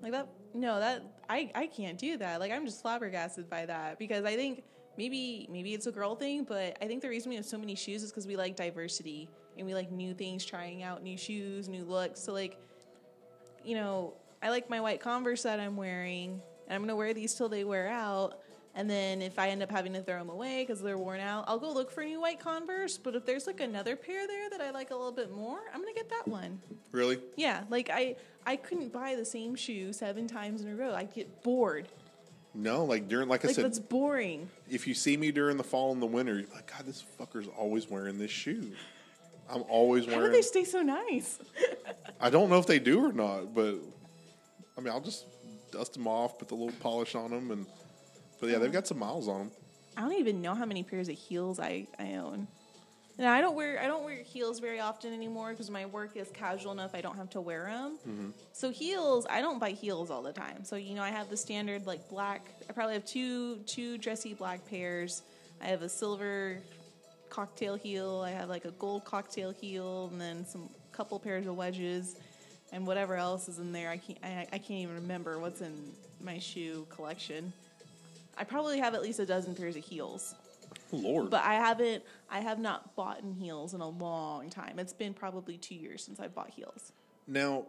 Like 0.03 0.13
that. 0.13 0.29
No, 0.55 0.81
that 0.81 1.03
I 1.29 1.51
I 1.55 1.67
can't 1.67 1.99
do 1.99 2.17
that. 2.19 2.41
Like 2.41 2.53
I'm 2.53 2.65
just 2.65 2.83
flabbergasted 2.83 3.49
by 3.49 3.67
that 3.67 3.99
because 3.99 4.25
I 4.25 4.37
think 4.37 4.65
maybe 4.97 5.49
maybe 5.51 5.75
it's 5.75 5.87
a 5.87 5.93
girl 5.93 6.15
thing, 6.15 6.45
but 6.45 6.77
I 6.83 6.87
think 6.87 7.03
the 7.03 7.09
reason 7.09 7.31
we 7.31 7.37
have 7.37 7.45
so 7.45 7.59
many 7.59 7.75
shoes 7.75 8.03
is 8.03 8.11
because 8.11 8.27
we 8.27 8.37
like 8.37 8.57
diversity 8.57 9.29
and 9.57 9.67
we 9.67 9.75
like 9.75 9.91
new 9.91 10.15
things, 10.15 10.45
trying 10.45 10.83
out 10.83 11.03
new 11.03 11.17
shoes, 11.17 11.69
new 11.69 11.85
looks. 11.85 12.21
So 12.21 12.33
like, 12.33 12.59
you 13.65 13.75
know, 13.75 14.15
I 14.43 14.51
like 14.51 14.71
my 14.71 14.81
white 14.81 15.01
Converse 15.01 15.43
that 15.43 15.61
I'm 15.61 15.77
wearing, 15.77 16.41
and 16.67 16.75
I'm 16.75 16.83
gonna 16.83 16.97
wear 16.97 17.15
these 17.15 17.35
till 17.35 17.49
they 17.49 17.65
wear 17.65 17.89
out. 17.89 18.41
And 18.75 18.89
then 18.89 19.21
if 19.21 19.39
I 19.39 19.49
end 19.49 19.63
up 19.65 19.71
having 19.71 19.93
to 19.95 20.01
throw 20.03 20.19
them 20.19 20.31
away 20.31 20.63
because 20.63 20.81
they're 20.81 20.97
worn 20.97 21.19
out, 21.21 21.45
I'll 21.49 21.59
go 21.59 21.73
look 21.73 21.91
for 21.91 22.05
new 22.05 22.21
white 22.21 22.39
Converse. 22.39 22.99
But 22.99 23.17
if 23.17 23.27
there's 23.27 23.47
like 23.49 23.61
another 23.61 23.97
pair 23.97 24.27
there 24.29 24.49
that 24.51 24.61
I 24.61 24.71
like 24.71 24.91
a 24.91 24.95
little 24.95 25.11
bit 25.13 25.33
more, 25.33 25.59
I'm 25.75 25.81
gonna 25.81 25.93
get 25.93 26.09
that 26.11 26.29
one. 26.29 26.61
Really? 26.93 27.19
Yeah, 27.37 27.65
like 27.69 27.91
I 27.93 28.17
I 28.47 28.57
couldn't 28.57 28.93
buy 28.93 29.17
the 29.17 29.25
same 29.25 29.57
shoe 29.57 29.93
seven 29.93 30.29
times 30.29 30.63
in 30.63 30.69
a 30.69 30.77
row. 30.77 30.95
I'd 30.95 31.13
get 31.13 31.43
bored. 31.43 31.89
No, 32.55 32.85
like 32.85 33.09
during 33.09 33.29
like 33.29 33.45
I 33.45 33.49
Like 33.49 33.57
said, 33.57 33.65
that's 33.65 33.79
boring. 33.81 34.49
if 34.69 34.87
you 34.87 34.95
see 34.95 35.17
me 35.17 35.33
during 35.33 35.57
the 35.57 35.65
fall 35.65 35.93
and 35.93 36.01
the 36.01 36.07
winter, 36.07 36.35
you're 36.39 36.49
like, 36.55 36.71
God, 36.71 36.87
this 36.87 37.05
fucker's 37.19 37.49
always 37.59 37.89
wearing 37.91 38.19
this 38.19 38.31
shoe. 38.31 38.73
I'm 39.49 39.63
always 39.69 40.07
wearing. 40.07 40.21
How 40.21 40.27
do 40.27 40.33
they 40.33 40.43
stay 40.43 40.65
so 40.65 40.81
nice? 40.83 41.41
I 42.21 42.31
don't 42.31 42.49
know 42.51 42.59
if 42.59 42.67
they 42.67 42.79
do 42.79 43.05
or 43.05 43.13
not, 43.13 43.53
but 43.53 43.75
I 44.79 44.81
mean, 44.81 44.93
I'll 44.93 45.01
just 45.01 45.27
dust 45.73 45.95
them 45.95 46.07
off, 46.07 46.39
put 46.39 46.47
the 46.49 46.55
little 46.55 46.75
polish 46.81 47.15
on 47.17 47.31
them, 47.31 47.51
and 47.51 47.67
but 48.41 48.51
yeah, 48.51 48.59
they've 48.59 48.73
got 48.73 48.87
some 48.87 48.99
miles 48.99 49.29
on 49.29 49.39
them. 49.39 49.51
I 49.97 50.03
don't 50.03 50.15
even 50.15 50.41
know 50.41 50.55
how 50.55 50.65
many 50.65 50.83
pairs 50.83 51.09
of 51.09 51.17
heels 51.17 51.61
I, 51.61 51.87
I 51.99 52.15
own. 52.15 52.47
And 53.19 53.29
I 53.29 53.43
don't 53.43 53.55
wear 53.55 53.79
I 53.79 53.87
don't 53.87 54.03
wear 54.03 54.23
heels 54.23 54.61
very 54.61 54.81
often 54.81 55.13
anymore 55.13 55.51
because 55.51 55.69
my 55.71 55.85
work 55.85 56.17
is 56.17 56.31
casual 56.31 56.73
enough. 56.73 56.95
I 56.95 57.03
don't 57.03 57.17
have 57.17 57.29
to 57.31 57.41
wear 57.43 57.65
them. 57.67 57.99
Mm-hmm. 57.99 58.31
So 58.55 58.71
heels, 58.71 59.27
I 59.29 59.43
don't 59.43 59.59
buy 59.59 59.73
heels 59.73 60.11
all 60.11 60.23
the 60.23 60.33
time. 60.33 60.65
So 60.65 60.77
you 60.77 60.95
know, 60.95 61.03
I 61.03 61.11
have 61.11 61.29
the 61.29 61.37
standard 61.37 61.87
like 61.87 62.09
black. 62.09 62.49
I 62.69 62.73
probably 62.73 62.95
have 62.95 63.05
two 63.05 63.57
two 63.67 63.99
dressy 63.99 64.33
black 64.33 64.67
pairs. 64.67 65.23
I 65.61 65.67
have 65.67 65.83
a 65.83 65.89
silver 65.89 66.61
cocktail 67.29 67.75
heel. 67.75 68.23
I 68.25 68.31
have 68.31 68.49
like 68.49 68.65
a 68.65 68.71
gold 68.73 69.05
cocktail 69.05 69.51
heel, 69.51 70.09
and 70.11 70.19
then 70.19 70.47
some 70.47 70.71
couple 70.91 71.19
pairs 71.19 71.47
of 71.47 71.57
wedges, 71.57 72.17
and 72.73 72.87
whatever 72.87 73.17
else 73.17 73.49
is 73.49 73.59
in 73.59 73.71
there. 73.71 73.91
I 73.91 73.99
can't 73.99 74.19
I, 74.23 74.47
I 74.51 74.57
can't 74.57 74.81
even 74.81 74.95
remember 74.95 75.39
what's 75.39 75.61
in 75.61 75.93
my 76.23 76.39
shoe 76.39 76.87
collection. 76.89 77.53
I 78.41 78.45
probably 78.45 78.79
have 78.81 78.95
at 78.95 79.03
least 79.03 79.21
a 79.21 79.27
dozen 79.27 79.55
pairs 79.55 79.77
of 79.77 79.85
heels. 79.85 80.35
Lord, 80.93 81.31
But 81.31 81.45
I 81.45 81.55
haven't. 81.55 82.03
I 82.31 82.41
have 82.41 82.59
not 82.59 82.97
bought 82.97 83.21
in 83.21 83.35
heels 83.35 83.75
in 83.75 83.81
a 83.81 83.89
long 83.89 84.49
time. 84.51 84.79
It's 84.79 84.93
been 84.93 85.15
probably 85.15 85.59
two 85.59 85.75
years 85.75 86.03
since 86.05 86.19
I 86.19 86.29
bought 86.29 86.51
heels. 86.51 86.93
now, 87.27 87.67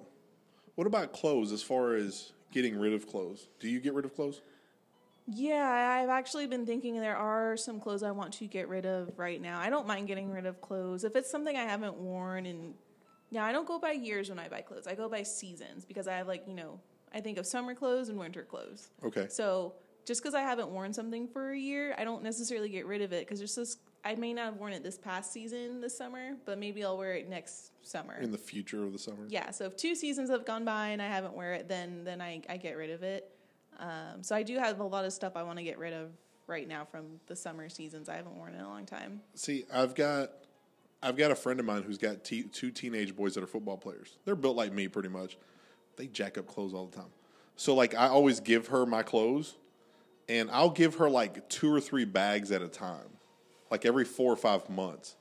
what 0.76 0.88
about 0.88 1.12
clothes? 1.12 1.52
As 1.52 1.62
far 1.62 1.96
as 1.96 2.32
getting 2.52 2.80
rid 2.80 2.94
of 2.94 3.06
clothes, 3.08 3.50
do 3.60 3.68
you 3.68 3.80
get 3.80 3.94
rid 3.94 4.06
of 4.06 4.16
clothes? 4.16 4.42
Yeah, 5.28 6.00
I've 6.02 6.10
actually 6.10 6.48
been 6.48 6.66
thinking 6.66 7.00
there 7.00 7.18
are 7.18 7.56
some 7.58 7.80
clothes 7.80 8.02
I 8.02 8.12
want 8.12 8.34
to 8.36 8.48
get 8.48 8.68
rid 8.70 8.86
of 8.86 9.12
right 9.18 9.42
now. 9.42 9.60
I 9.60 9.70
don't 9.70 9.86
mind 9.86 10.08
getting 10.08 10.32
rid 10.32 10.46
of 10.46 10.62
clothes 10.62 11.04
if 11.04 11.16
it's 11.16 11.30
something 11.30 11.56
I 11.56 11.64
haven't 11.64 11.98
worn. 11.98 12.46
And 12.46 12.74
yeah, 13.30 13.44
I 13.46 13.52
don't 13.52 13.68
go 13.68 13.78
by 13.78 13.92
years 13.92 14.30
when 14.30 14.40
I 14.40 14.48
buy 14.48 14.62
clothes. 14.62 14.88
I 14.88 14.96
go 14.96 15.10
by 15.10 15.24
seasons 15.24 15.86
because 15.86 16.08
I 16.08 16.14
have 16.14 16.28
like 16.28 16.44
you 16.48 16.54
know 16.54 16.80
I 17.14 17.20
think 17.20 17.38
of 17.38 17.46
summer 17.46 17.76
clothes 17.76 18.10
and 18.10 18.18
winter 18.18 18.44
clothes. 18.44 18.90
Okay, 19.04 19.28
So 19.30 19.74
just 20.06 20.22
because 20.22 20.34
I 20.34 20.42
haven't 20.42 20.70
worn 20.70 20.94
something 20.94 21.28
for 21.28 21.52
a 21.52 21.58
year, 21.58 21.96
I 21.98 22.04
don't 22.04 22.24
necessarily 22.24 22.70
get 22.70 22.86
rid 22.86 23.02
of 23.02 23.14
it 23.14 23.22
because 23.26 23.40
there's 23.40 23.56
this. 23.56 23.78
I 24.04 24.16
may 24.16 24.34
not 24.34 24.46
have 24.46 24.56
worn 24.58 24.74
it 24.74 24.82
this 24.84 24.98
past 24.98 25.32
season 25.32 25.80
this 25.80 25.96
summer, 25.96 26.32
but 26.46 26.58
maybe 26.58 26.84
I'll 26.84 26.98
wear 26.98 27.14
it 27.14 27.30
next 27.30 27.72
summer. 27.84 28.16
in 28.20 28.32
the 28.32 28.38
future 28.38 28.84
of 28.84 28.94
the 28.94 29.00
summer. 29.00 29.26
yeah, 29.30 29.52
so 29.52 29.66
if 29.66 29.76
two 29.76 29.94
seasons 29.94 30.30
have 30.32 30.44
gone 30.46 30.66
by 30.66 30.88
and 30.88 31.02
I 31.02 31.08
haven't 31.08 31.36
wear 31.36 31.54
it, 31.54 31.68
then 31.68 32.04
then 32.04 32.20
I, 32.22 32.42
I 32.50 32.58
get 32.58 32.78
rid 32.78 32.90
of 32.90 33.04
it. 33.04 33.30
Um, 33.80 34.22
so 34.22 34.36
I 34.36 34.44
do 34.44 34.58
have 34.58 34.80
a 34.80 34.84
lot 34.84 35.06
of 35.06 35.14
stuff 35.14 35.34
I 35.36 35.44
want 35.44 35.58
to 35.60 35.64
get 35.64 35.78
rid 35.80 35.94
of 35.94 36.12
right 36.48 36.68
now 36.68 36.84
from 36.86 37.06
the 37.28 37.36
summer 37.36 37.70
seasons 37.70 38.10
I 38.10 38.16
haven't 38.16 38.36
worn 38.36 38.54
in 38.56 38.62
a 38.62 38.68
long 38.68 38.86
time. 38.86 39.22
See, 39.36 39.66
I've 39.74 39.96
got, 39.96 40.32
I've 41.02 41.16
got 41.16 41.32
a 41.32 41.36
friend 41.36 41.60
of 41.60 41.66
mine 41.66 41.84
who's 41.84 41.98
got 41.98 42.24
te- 42.24 42.44
two 42.44 42.72
teenage 42.72 43.16
boys 43.16 43.36
that 43.36 43.44
are 43.44 43.48
football 43.48 43.78
players. 43.78 44.18
They're 44.26 44.36
built 44.36 44.56
like 44.58 44.74
me, 44.74 44.88
pretty 44.88 45.10
much. 45.10 45.38
They 45.96 46.08
jack 46.08 46.38
up 46.38 46.48
clothes 46.48 46.74
all 46.74 46.88
the 46.88 46.98
time. 46.98 47.10
So, 47.56 47.74
like, 47.76 47.96
I 47.96 48.08
always 48.08 48.40
give 48.40 48.68
her 48.68 48.86
my 48.86 49.04
clothes, 49.04 49.56
and 50.30 50.50
I'll 50.52 50.70
give 50.70 50.96
her 50.96 51.10
like 51.10 51.50
two 51.50 51.74
or 51.74 51.82
three 51.82 52.06
bags 52.06 52.52
at 52.52 52.62
a 52.62 52.68
time, 52.68 53.18
like 53.70 53.86
every 53.86 54.06
four 54.06 54.32
or 54.32 54.38
five 54.38 54.70
months. 54.70 55.16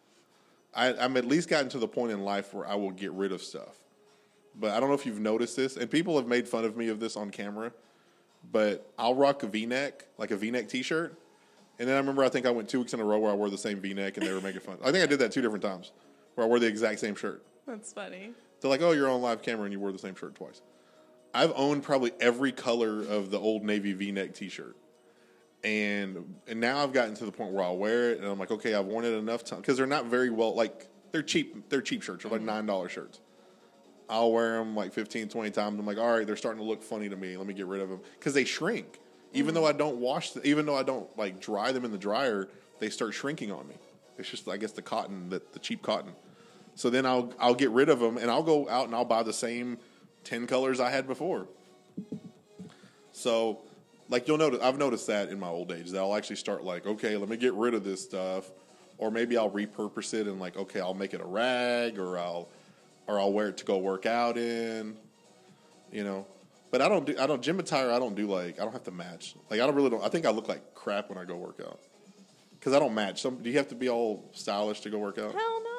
I, 0.74 0.94
I'm 0.94 1.16
at 1.16 1.24
least 1.24 1.48
gotten 1.48 1.68
to 1.70 1.78
the 1.78 1.88
point 1.88 2.12
in 2.12 2.22
life 2.22 2.54
where 2.54 2.66
I 2.66 2.76
will 2.76 2.92
get 2.92 3.12
rid 3.12 3.32
of 3.32 3.42
stuff. 3.42 3.76
But 4.54 4.70
I 4.70 4.80
don't 4.80 4.88
know 4.88 4.94
if 4.94 5.06
you've 5.06 5.20
noticed 5.20 5.56
this, 5.56 5.76
and 5.76 5.90
people 5.90 6.16
have 6.16 6.26
made 6.26 6.46
fun 6.46 6.64
of 6.64 6.76
me 6.76 6.88
of 6.88 7.00
this 7.00 7.16
on 7.16 7.30
camera. 7.30 7.72
But 8.52 8.90
I'll 8.98 9.14
rock 9.14 9.42
a 9.42 9.46
V-neck, 9.46 10.06
like 10.16 10.30
a 10.30 10.36
V-neck 10.36 10.68
T-shirt, 10.68 11.14
and 11.78 11.88
then 11.88 11.94
I 11.94 11.98
remember 11.98 12.24
I 12.24 12.28
think 12.28 12.46
I 12.46 12.50
went 12.50 12.68
two 12.68 12.80
weeks 12.80 12.94
in 12.94 13.00
a 13.00 13.04
row 13.04 13.18
where 13.18 13.30
I 13.30 13.34
wore 13.34 13.50
the 13.50 13.58
same 13.58 13.80
V-neck, 13.80 14.16
and 14.16 14.26
they 14.26 14.32
were 14.32 14.40
making 14.40 14.60
fun. 14.60 14.78
I 14.82 14.92
think 14.92 15.02
I 15.02 15.06
did 15.06 15.18
that 15.18 15.32
two 15.32 15.42
different 15.42 15.62
times, 15.62 15.92
where 16.34 16.46
I 16.46 16.48
wore 16.48 16.58
the 16.58 16.66
exact 16.66 17.00
same 17.00 17.14
shirt. 17.14 17.42
That's 17.66 17.92
funny. 17.92 18.32
They're 18.60 18.70
like, 18.70 18.82
"Oh, 18.82 18.92
you're 18.92 19.08
on 19.08 19.22
live 19.22 19.42
camera 19.42 19.64
and 19.64 19.72
you 19.72 19.80
wore 19.80 19.92
the 19.92 19.98
same 19.98 20.14
shirt 20.14 20.34
twice." 20.34 20.62
I've 21.32 21.52
owned 21.54 21.82
probably 21.82 22.12
every 22.20 22.50
color 22.50 23.02
of 23.02 23.30
the 23.30 23.38
old 23.38 23.62
navy 23.62 23.92
V-neck 23.92 24.34
T-shirt, 24.34 24.76
and 25.64 26.34
and 26.46 26.60
now 26.60 26.82
I've 26.82 26.92
gotten 26.92 27.14
to 27.16 27.24
the 27.24 27.32
point 27.32 27.52
where 27.52 27.64
I'll 27.64 27.76
wear 27.76 28.12
it, 28.12 28.18
and 28.18 28.26
I'm 28.26 28.38
like, 28.38 28.50
okay, 28.50 28.74
I've 28.74 28.86
worn 28.86 29.04
it 29.04 29.12
enough 29.12 29.44
time 29.44 29.60
because 29.60 29.76
they're 29.76 29.86
not 29.86 30.06
very 30.06 30.30
well. 30.30 30.54
Like 30.54 30.88
they're 31.12 31.22
cheap. 31.22 31.68
They're 31.68 31.82
cheap 31.82 32.02
shirts. 32.02 32.22
They're 32.22 32.32
like 32.32 32.40
mm-hmm. 32.40 32.46
nine 32.46 32.66
dollar 32.66 32.88
shirts. 32.88 33.20
I'll 34.08 34.32
wear 34.32 34.58
them 34.58 34.74
like 34.74 34.92
15, 34.92 35.28
20 35.28 35.50
times. 35.52 35.78
I'm 35.78 35.86
like, 35.86 35.96
all 35.96 36.12
right, 36.12 36.26
they're 36.26 36.36
starting 36.36 36.60
to 36.60 36.66
look 36.66 36.82
funny 36.82 37.08
to 37.08 37.16
me. 37.16 37.36
Let 37.36 37.46
me 37.46 37.54
get 37.54 37.66
rid 37.66 37.80
of 37.80 37.88
them 37.88 38.00
because 38.18 38.34
they 38.34 38.44
shrink. 38.44 38.98
Even 39.32 39.54
though 39.54 39.60
mm-hmm. 39.60 39.76
I 39.76 39.78
don't 39.78 39.98
wash, 39.98 40.32
the, 40.32 40.44
even 40.44 40.66
though 40.66 40.74
I 40.74 40.82
don't 40.82 41.16
like 41.16 41.40
dry 41.40 41.70
them 41.70 41.84
in 41.84 41.92
the 41.92 41.98
dryer, 41.98 42.48
they 42.80 42.90
start 42.90 43.14
shrinking 43.14 43.52
on 43.52 43.68
me. 43.68 43.76
It's 44.18 44.28
just, 44.28 44.48
I 44.48 44.56
guess, 44.56 44.72
the 44.72 44.82
cotton, 44.82 45.28
the, 45.28 45.40
the 45.52 45.60
cheap 45.60 45.82
cotton. 45.82 46.12
So 46.74 46.90
then 46.90 47.06
I'll 47.06 47.32
I'll 47.38 47.54
get 47.54 47.70
rid 47.70 47.88
of 47.88 48.00
them 48.00 48.16
and 48.16 48.30
I'll 48.30 48.42
go 48.42 48.68
out 48.68 48.86
and 48.86 48.94
I'll 48.94 49.04
buy 49.04 49.22
the 49.22 49.32
same 49.32 49.78
ten 50.24 50.46
colors 50.46 50.80
I 50.80 50.90
had 50.90 51.06
before. 51.06 51.46
So, 53.12 53.60
like 54.10 54.26
you'll 54.28 54.38
notice, 54.38 54.60
I've 54.60 54.78
noticed 54.78 55.06
that 55.06 55.30
in 55.30 55.38
my 55.38 55.48
old 55.48 55.72
age 55.72 55.90
that 55.90 55.98
I'll 55.98 56.14
actually 56.14 56.36
start 56.36 56.64
like, 56.64 56.86
okay, 56.86 57.16
let 57.16 57.28
me 57.28 57.36
get 57.36 57.54
rid 57.54 57.74
of 57.74 57.84
this 57.84 58.02
stuff, 58.02 58.50
or 58.98 59.10
maybe 59.10 59.36
I'll 59.38 59.50
repurpose 59.50 60.12
it 60.12 60.26
and 60.26 60.40
like, 60.40 60.56
okay, 60.56 60.80
I'll 60.80 60.94
make 60.94 61.14
it 61.14 61.20
a 61.20 61.26
rag, 61.26 61.98
or 61.98 62.18
I'll 62.18 62.48
or 63.06 63.18
I'll 63.18 63.32
wear 63.32 63.48
it 63.48 63.56
to 63.58 63.64
go 63.64 63.78
work 63.78 64.06
out 64.06 64.36
in, 64.36 64.96
you 65.90 66.04
know. 66.04 66.26
But 66.70 66.82
I 66.82 66.88
don't 66.88 67.06
do 67.06 67.16
I 67.18 67.26
don't 67.26 67.42
gym 67.42 67.58
attire. 67.58 67.90
I 67.90 67.98
don't 67.98 68.14
do 68.14 68.26
like 68.26 68.60
I 68.60 68.64
don't 68.64 68.72
have 68.72 68.84
to 68.84 68.90
match. 68.90 69.36
Like 69.48 69.60
I 69.60 69.66
don't 69.66 69.74
really 69.74 69.90
don't. 69.90 70.04
I 70.04 70.08
think 70.08 70.26
I 70.26 70.30
look 70.30 70.48
like 70.48 70.74
crap 70.74 71.08
when 71.08 71.18
I 71.18 71.24
go 71.24 71.36
work 71.36 71.60
out 71.64 71.80
because 72.58 72.74
I 72.74 72.78
don't 72.78 72.94
match. 72.94 73.22
Some 73.22 73.36
do 73.36 73.48
you 73.48 73.56
have 73.58 73.68
to 73.68 73.74
be 73.74 73.88
all 73.88 74.28
stylish 74.32 74.80
to 74.80 74.90
go 74.90 74.98
work 74.98 75.18
out? 75.18 75.32
Hell 75.32 75.62
no. 75.62 75.70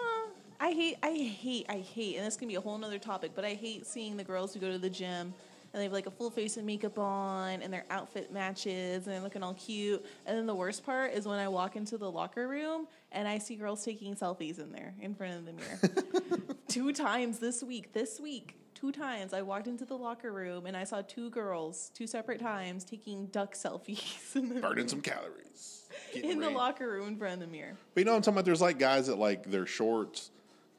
I 0.60 0.74
hate, 0.74 0.98
I 1.02 1.14
hate, 1.14 1.66
I 1.70 1.78
hate, 1.80 2.18
and 2.18 2.26
this 2.26 2.38
can 2.38 2.48
be 2.48 2.54
a 2.54 2.62
whole 2.62 2.78
nother 2.78 3.00
topic, 3.00 3.32
but 3.34 3.44
I 3.44 3.56
hate 3.56 3.88
seeing 3.88 4.16
the 4.16 4.24
girls 4.24 4.54
who 4.54 4.60
go 4.60 4.72
to 4.72 4.78
the 4.78 4.92
gym 4.92 5.34
and 5.74 5.80
they 5.80 5.86
have 5.86 5.94
like 5.94 6.08
a 6.08 6.12
full 6.12 6.30
face 6.30 6.58
of 6.58 6.66
makeup 6.66 7.00
on 7.00 7.62
and 7.62 7.72
their 7.72 7.86
outfit 7.90 8.32
matches 8.32 9.06
and 9.06 9.16
they're 9.16 9.22
looking 9.22 9.44
all 9.44 9.54
cute. 9.54 10.06
And 10.26 10.38
then 10.38 10.46
the 10.46 10.56
worst 10.56 10.86
part 10.86 11.14
is 11.14 11.26
when 11.26 11.40
I 11.40 11.48
walk 11.48 11.76
into 11.76 11.98
the 11.98 12.12
locker 12.12 12.48
room 12.48 12.88
and 13.12 13.28
I 13.28 13.38
see 13.38 13.56
girls 13.56 13.84
taking 13.84 14.16
selfies 14.16 14.60
in 14.60 14.72
there 14.72 14.94
in 15.00 15.16
front 15.16 15.36
of 15.36 15.46
the 15.46 15.54
mirror. 15.54 16.50
two 16.68 16.92
times 16.92 17.40
this 17.40 17.64
week, 17.64 17.94
this 17.94 18.20
week, 18.20 18.58
two 18.74 18.92
times 18.92 19.34
I 19.34 19.42
walked 19.44 19.68
into 19.68 19.86
the 19.86 19.98
locker 19.98 20.32
room 20.32 20.66
and 20.66 20.76
I 20.76 20.84
saw 20.84 21.02
two 21.02 21.30
girls, 21.30 21.92
two 21.94 22.08
separate 22.08 22.42
times, 22.42 22.84
taking 22.84 23.28
duck 23.28 23.54
selfies 23.54 24.36
in 24.36 24.60
Burning 24.60 24.88
some 24.88 25.02
calories. 25.02 25.84
In 26.14 26.40
the 26.40 26.50
locker 26.50 26.90
room 26.90 27.08
in 27.10 27.18
front 27.18 27.36
of 27.36 27.40
the 27.40 27.48
mirror. 27.48 27.78
But 27.94 28.02
you 28.02 28.06
know 28.06 28.12
what 28.12 28.18
I'm 28.18 28.22
talking 28.24 28.36
about? 28.36 28.46
There's 28.46 28.62
like 28.62 28.78
guys 28.78 29.08
that 29.08 29.18
like 29.18 29.50
their 29.50 29.66
shorts, 29.66 30.32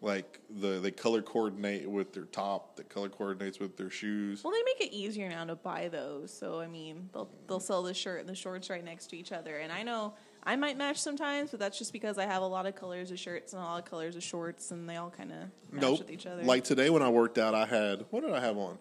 like 0.02 0.40
the 0.50 0.80
they 0.80 0.90
color 0.90 1.22
coordinate 1.22 1.88
with 1.88 2.12
their 2.12 2.24
top, 2.24 2.76
that 2.76 2.88
color 2.88 3.08
coordinates 3.08 3.60
with 3.60 3.76
their 3.76 3.88
shoes. 3.88 4.42
Well, 4.42 4.52
they 4.52 4.62
make 4.64 4.80
it 4.80 4.92
easier 4.94 5.28
now 5.28 5.44
to 5.44 5.54
buy 5.54 5.88
those. 5.88 6.32
So 6.36 6.60
I 6.60 6.66
mean, 6.66 7.08
they'll 7.14 7.30
they'll 7.46 7.60
sell 7.60 7.82
the 7.82 7.94
shirt 7.94 8.20
and 8.20 8.28
the 8.28 8.34
shorts 8.34 8.68
right 8.68 8.84
next 8.84 9.06
to 9.08 9.16
each 9.16 9.30
other. 9.32 9.58
And 9.58 9.72
I 9.72 9.84
know 9.84 10.14
I 10.42 10.56
might 10.56 10.76
match 10.76 11.00
sometimes, 11.00 11.52
but 11.52 11.60
that's 11.60 11.78
just 11.78 11.92
because 11.92 12.18
I 12.18 12.26
have 12.26 12.42
a 12.42 12.46
lot 12.46 12.66
of 12.66 12.74
colors 12.74 13.12
of 13.12 13.18
shirts 13.18 13.52
and 13.52 13.62
a 13.62 13.64
lot 13.64 13.78
of 13.78 13.84
colors 13.88 14.16
of 14.16 14.24
shorts, 14.24 14.72
and 14.72 14.88
they 14.88 14.96
all 14.96 15.10
kind 15.10 15.30
of 15.30 15.38
match 15.72 15.82
Nope. 15.82 15.98
with 16.00 16.10
each 16.10 16.26
other. 16.26 16.42
Like 16.42 16.64
today 16.64 16.90
when 16.90 17.02
I 17.02 17.08
worked 17.08 17.38
out, 17.38 17.54
I 17.54 17.64
had 17.64 18.04
what 18.10 18.22
did 18.22 18.32
I 18.32 18.40
have 18.40 18.58
on? 18.58 18.78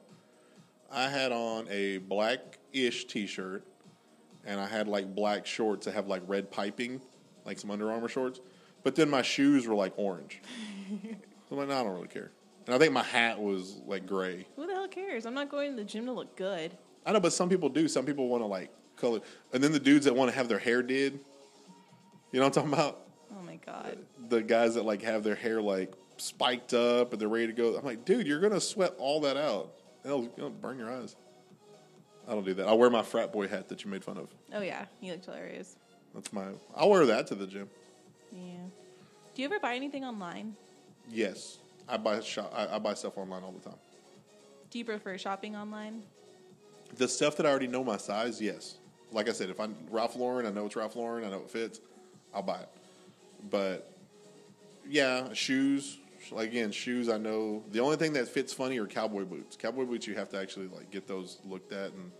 I 0.92 1.08
had 1.08 1.32
on 1.32 1.68
a 1.70 2.00
black-ish 2.00 3.06
T-shirt, 3.06 3.66
and 4.44 4.60
I 4.60 4.66
had 4.66 4.88
like 4.88 5.14
black 5.14 5.46
shorts 5.46 5.86
that 5.86 5.94
have 5.94 6.08
like 6.08 6.24
red 6.26 6.50
piping, 6.52 7.00
like 7.46 7.60
some 7.60 7.70
Under 7.70 7.92
Armour 7.92 8.10
shorts. 8.10 8.42
But 8.84 8.96
then 8.96 9.10
my 9.10 9.22
shoes 9.22 9.68
were 9.68 9.76
like 9.76 9.94
orange. 9.96 10.42
I'm 11.52 11.58
like, 11.58 11.68
no, 11.68 11.80
I 11.80 11.84
don't 11.84 11.94
really 11.94 12.08
care. 12.08 12.32
And 12.66 12.76
I 12.76 12.78
think 12.78 12.94
my 12.94 13.04
hat 13.04 13.40
was 13.40 13.82
like 13.86 14.06
gray. 14.06 14.48
Who 14.56 14.68
the 14.68 14.74
hell 14.74 14.88
cares? 14.88 15.26
I'm 15.26 15.34
not 15.34 15.50
going 15.50 15.72
to 15.72 15.76
the 15.78 15.84
gym 15.84 16.06
to 16.06 16.12
look 16.12 16.36
good. 16.36 16.78
I 17.06 17.12
know, 17.12 17.20
but 17.20 17.34
some 17.34 17.50
people 17.50 17.70
do. 17.70 17.88
Some 17.88 18.06
people 18.06 18.28
want 18.28 18.42
to 18.44 18.48
like 18.48 18.72
color, 18.96 19.20
and 19.54 19.64
then 19.64 19.72
the 19.72 19.80
dudes 19.80 20.06
that 20.06 20.16
want 20.16 20.30
to 20.30 20.38
have 20.38 20.48
their 20.48 20.60
hair 20.60 20.84
did. 20.84 21.20
You 22.32 22.40
know 22.40 22.46
what 22.46 22.58
I'm 22.58 22.70
talking 22.70 22.74
about? 22.74 23.08
Oh 23.32 23.44
my 23.44 23.58
god. 23.66 23.98
The 24.30 24.42
guys 24.42 24.76
that 24.76 24.86
like 24.86 25.02
have 25.02 25.24
their 25.24 25.36
hair 25.36 25.62
like 25.62 25.94
spiked 26.18 26.74
up 26.74 27.12
and 27.12 27.22
they're 27.22 27.28
ready 27.28 27.48
to 27.48 27.54
go. 27.54 27.76
I'm 27.76 27.84
like, 27.84 28.06
dude, 28.06 28.28
you're 28.28 28.40
gonna 28.40 28.62
sweat 28.62 28.94
all 28.98 29.22
that 29.22 29.38
out. 29.38 29.74
It'll, 30.06 30.26
it'll 30.38 30.50
burn 30.50 30.78
your 30.78 30.92
eyes. 30.92 31.16
I 32.28 32.34
don't 32.34 32.46
do 32.46 32.54
that. 32.54 32.68
I'll 32.68 32.78
wear 32.78 32.90
my 32.90 33.04
frat 33.04 33.34
boy 33.34 33.48
hat 33.48 33.68
that 33.70 33.84
you 33.84 33.90
made 33.92 34.04
fun 34.04 34.18
of. 34.18 34.30
Oh 34.54 34.62
yeah, 34.62 34.86
you 35.02 35.12
looked 35.12 35.26
hilarious. 35.26 35.76
That's 36.14 36.32
my. 36.32 36.46
I'll 36.76 36.90
wear 36.90 37.06
that 37.08 37.28
to 37.28 37.36
the 37.36 37.48
gym. 37.48 37.70
Yeah. 38.32 38.64
Do 39.34 39.42
you 39.42 39.48
ever 39.48 39.60
buy 39.60 39.76
anything 39.76 40.04
online? 40.04 40.56
Yes, 41.10 41.60
I 41.88 41.98
buy 41.98 42.20
shop. 42.22 42.54
I, 42.56 42.76
I 42.76 42.80
buy 42.80 42.94
stuff 42.94 43.18
online 43.18 43.44
all 43.44 43.52
the 43.52 43.70
time. 43.70 43.80
Do 44.70 44.80
you 44.80 44.86
prefer 44.86 45.18
shopping 45.18 45.56
online? 45.56 46.04
The 46.98 47.08
stuff 47.08 47.38
that 47.38 47.46
I 47.46 47.50
already 47.50 47.68
know 47.68 47.84
my 47.84 47.98
size, 47.98 48.42
yes. 48.42 48.76
Like 49.12 49.28
I 49.28 49.34
said, 49.34 49.50
if 49.50 49.60
I'm 49.60 49.76
Ralph 49.90 50.16
Lauren, 50.16 50.46
I 50.46 50.52
know 50.52 50.66
it's 50.66 50.76
Ralph 50.76 50.96
Lauren, 50.96 51.26
I 51.26 51.30
know 51.30 51.40
it 51.40 51.50
fits, 51.50 51.82
I'll 52.34 52.42
buy 52.42 52.60
it. 52.60 52.70
But 53.50 53.92
yeah, 54.88 55.34
shoes. 55.34 55.98
Like 56.32 56.50
again, 56.50 56.72
shoes. 56.72 57.10
I 57.10 57.18
know 57.18 57.64
the 57.72 57.80
only 57.80 57.98
thing 57.98 58.14
that 58.14 58.28
fits 58.28 58.54
funny 58.54 58.78
are 58.78 58.86
cowboy 58.86 59.26
boots. 59.26 59.58
Cowboy 59.58 59.86
boots, 59.86 60.06
you 60.06 60.14
have 60.16 60.30
to 60.30 60.38
actually 60.38 60.68
like 60.68 60.92
get 60.92 61.08
those 61.08 61.40
looked 61.44 61.74
at, 61.74 61.92
and 61.94 62.12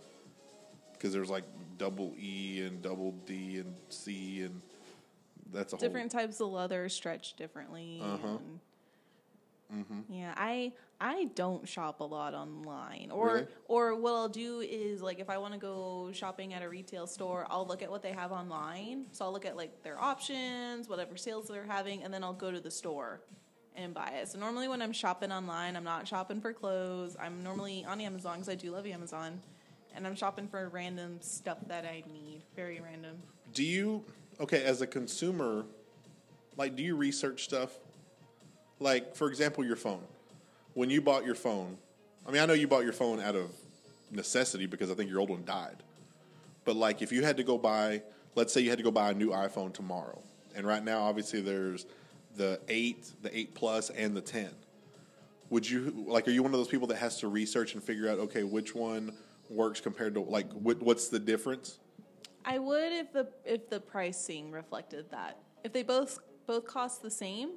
because 0.92 1.12
there's 1.12 1.30
like 1.30 1.44
double 1.78 2.12
E 2.18 2.62
and 2.66 2.82
double 2.82 3.12
D 3.26 3.58
and 3.58 3.74
C, 3.90 4.42
and 4.42 4.60
that's 5.52 5.72
a 5.72 5.76
Different 5.76 6.10
types 6.10 6.40
of 6.40 6.48
leather 6.48 6.88
stretch 6.88 7.34
differently. 7.34 8.00
Uh-huh. 8.02 8.28
and- 8.38 8.60
Yeah, 10.10 10.34
I 10.36 10.72
I 11.00 11.24
don't 11.34 11.66
shop 11.66 11.98
a 12.00 12.04
lot 12.04 12.32
online, 12.34 13.10
or 13.10 13.26
Really? 13.26 13.46
or 13.66 13.94
what 13.96 14.12
I'll 14.14 14.28
do 14.28 14.60
is 14.60 15.00
like 15.02 15.18
if 15.18 15.28
I 15.30 15.38
want 15.38 15.54
to 15.54 15.58
go 15.58 16.10
shopping 16.12 16.52
at 16.54 16.62
a 16.62 16.68
retail 16.68 17.06
store, 17.06 17.46
I'll 17.50 17.66
look 17.66 17.82
at 17.82 17.90
what 17.90 18.02
they 18.02 18.12
have 18.12 18.30
online. 18.32 19.06
So 19.12 19.24
I'll 19.24 19.32
look 19.32 19.44
at 19.46 19.56
like 19.56 19.82
their 19.82 19.98
options, 20.00 20.88
whatever 20.88 21.16
sales 21.16 21.48
they're 21.48 21.64
having, 21.64 22.02
and 22.04 22.12
then 22.14 22.22
I'll 22.22 22.32
go 22.34 22.50
to 22.52 22.60
the 22.60 22.70
store 22.70 23.20
and 23.74 23.94
buy 23.94 24.10
it. 24.10 24.28
So 24.28 24.38
normally 24.38 24.68
when 24.68 24.82
I'm 24.82 24.92
shopping 24.92 25.32
online, 25.32 25.74
I'm 25.74 25.84
not 25.84 26.06
shopping 26.06 26.40
for 26.40 26.52
clothes. 26.52 27.16
I'm 27.18 27.42
normally 27.42 27.84
on 27.84 28.00
Amazon 28.00 28.34
because 28.34 28.50
I 28.50 28.54
do 28.54 28.70
love 28.70 28.86
Amazon, 28.86 29.40
and 29.96 30.06
I'm 30.06 30.14
shopping 30.14 30.46
for 30.48 30.68
random 30.68 31.20
stuff 31.22 31.58
that 31.66 31.84
I 31.86 32.04
need. 32.12 32.42
Very 32.54 32.78
random. 32.80 33.16
Do 33.54 33.64
you 33.64 34.04
okay 34.42 34.62
as 34.64 34.82
a 34.82 34.86
consumer? 34.86 35.64
Like, 36.56 36.76
do 36.76 36.82
you 36.82 36.96
research 36.96 37.44
stuff? 37.44 37.70
Like, 38.80 39.14
for 39.14 39.28
example, 39.28 39.64
your 39.64 39.76
phone. 39.76 40.02
When 40.74 40.90
you 40.90 41.00
bought 41.00 41.24
your 41.24 41.34
phone, 41.34 41.76
I 42.26 42.30
mean, 42.30 42.42
I 42.42 42.46
know 42.46 42.52
you 42.52 42.66
bought 42.68 42.84
your 42.84 42.92
phone 42.92 43.20
out 43.20 43.36
of 43.36 43.50
necessity 44.10 44.66
because 44.66 44.90
I 44.90 44.94
think 44.94 45.10
your 45.10 45.20
old 45.20 45.30
one 45.30 45.44
died. 45.44 45.76
But 46.64 46.76
like, 46.76 47.02
if 47.02 47.12
you 47.12 47.22
had 47.22 47.36
to 47.38 47.44
go 47.44 47.58
buy, 47.58 48.02
let's 48.34 48.52
say 48.52 48.60
you 48.60 48.70
had 48.70 48.78
to 48.78 48.84
go 48.84 48.90
buy 48.90 49.10
a 49.10 49.14
new 49.14 49.30
iPhone 49.30 49.72
tomorrow, 49.72 50.20
and 50.54 50.66
right 50.66 50.84
now, 50.84 51.02
obviously, 51.02 51.40
there's 51.40 51.86
the 52.36 52.60
eight, 52.68 53.10
the 53.22 53.36
eight 53.36 53.54
plus, 53.54 53.90
and 53.90 54.16
the 54.16 54.20
ten. 54.20 54.50
Would 55.50 55.68
you 55.68 56.04
like? 56.06 56.28
Are 56.28 56.30
you 56.30 56.42
one 56.42 56.52
of 56.52 56.58
those 56.58 56.68
people 56.68 56.86
that 56.88 56.98
has 56.98 57.18
to 57.20 57.28
research 57.28 57.74
and 57.74 57.82
figure 57.82 58.08
out, 58.08 58.18
okay, 58.18 58.42
which 58.42 58.74
one 58.74 59.12
works 59.50 59.80
compared 59.80 60.14
to 60.14 60.20
like 60.20 60.50
what's 60.52 61.08
the 61.08 61.18
difference? 61.18 61.78
I 62.44 62.58
would 62.58 62.92
if 62.92 63.12
the 63.12 63.28
if 63.44 63.68
the 63.70 63.80
pricing 63.80 64.50
reflected 64.50 65.10
that. 65.10 65.38
If 65.64 65.72
they 65.72 65.82
both 65.82 66.18
both 66.46 66.66
cost 66.66 67.02
the 67.02 67.10
same, 67.10 67.50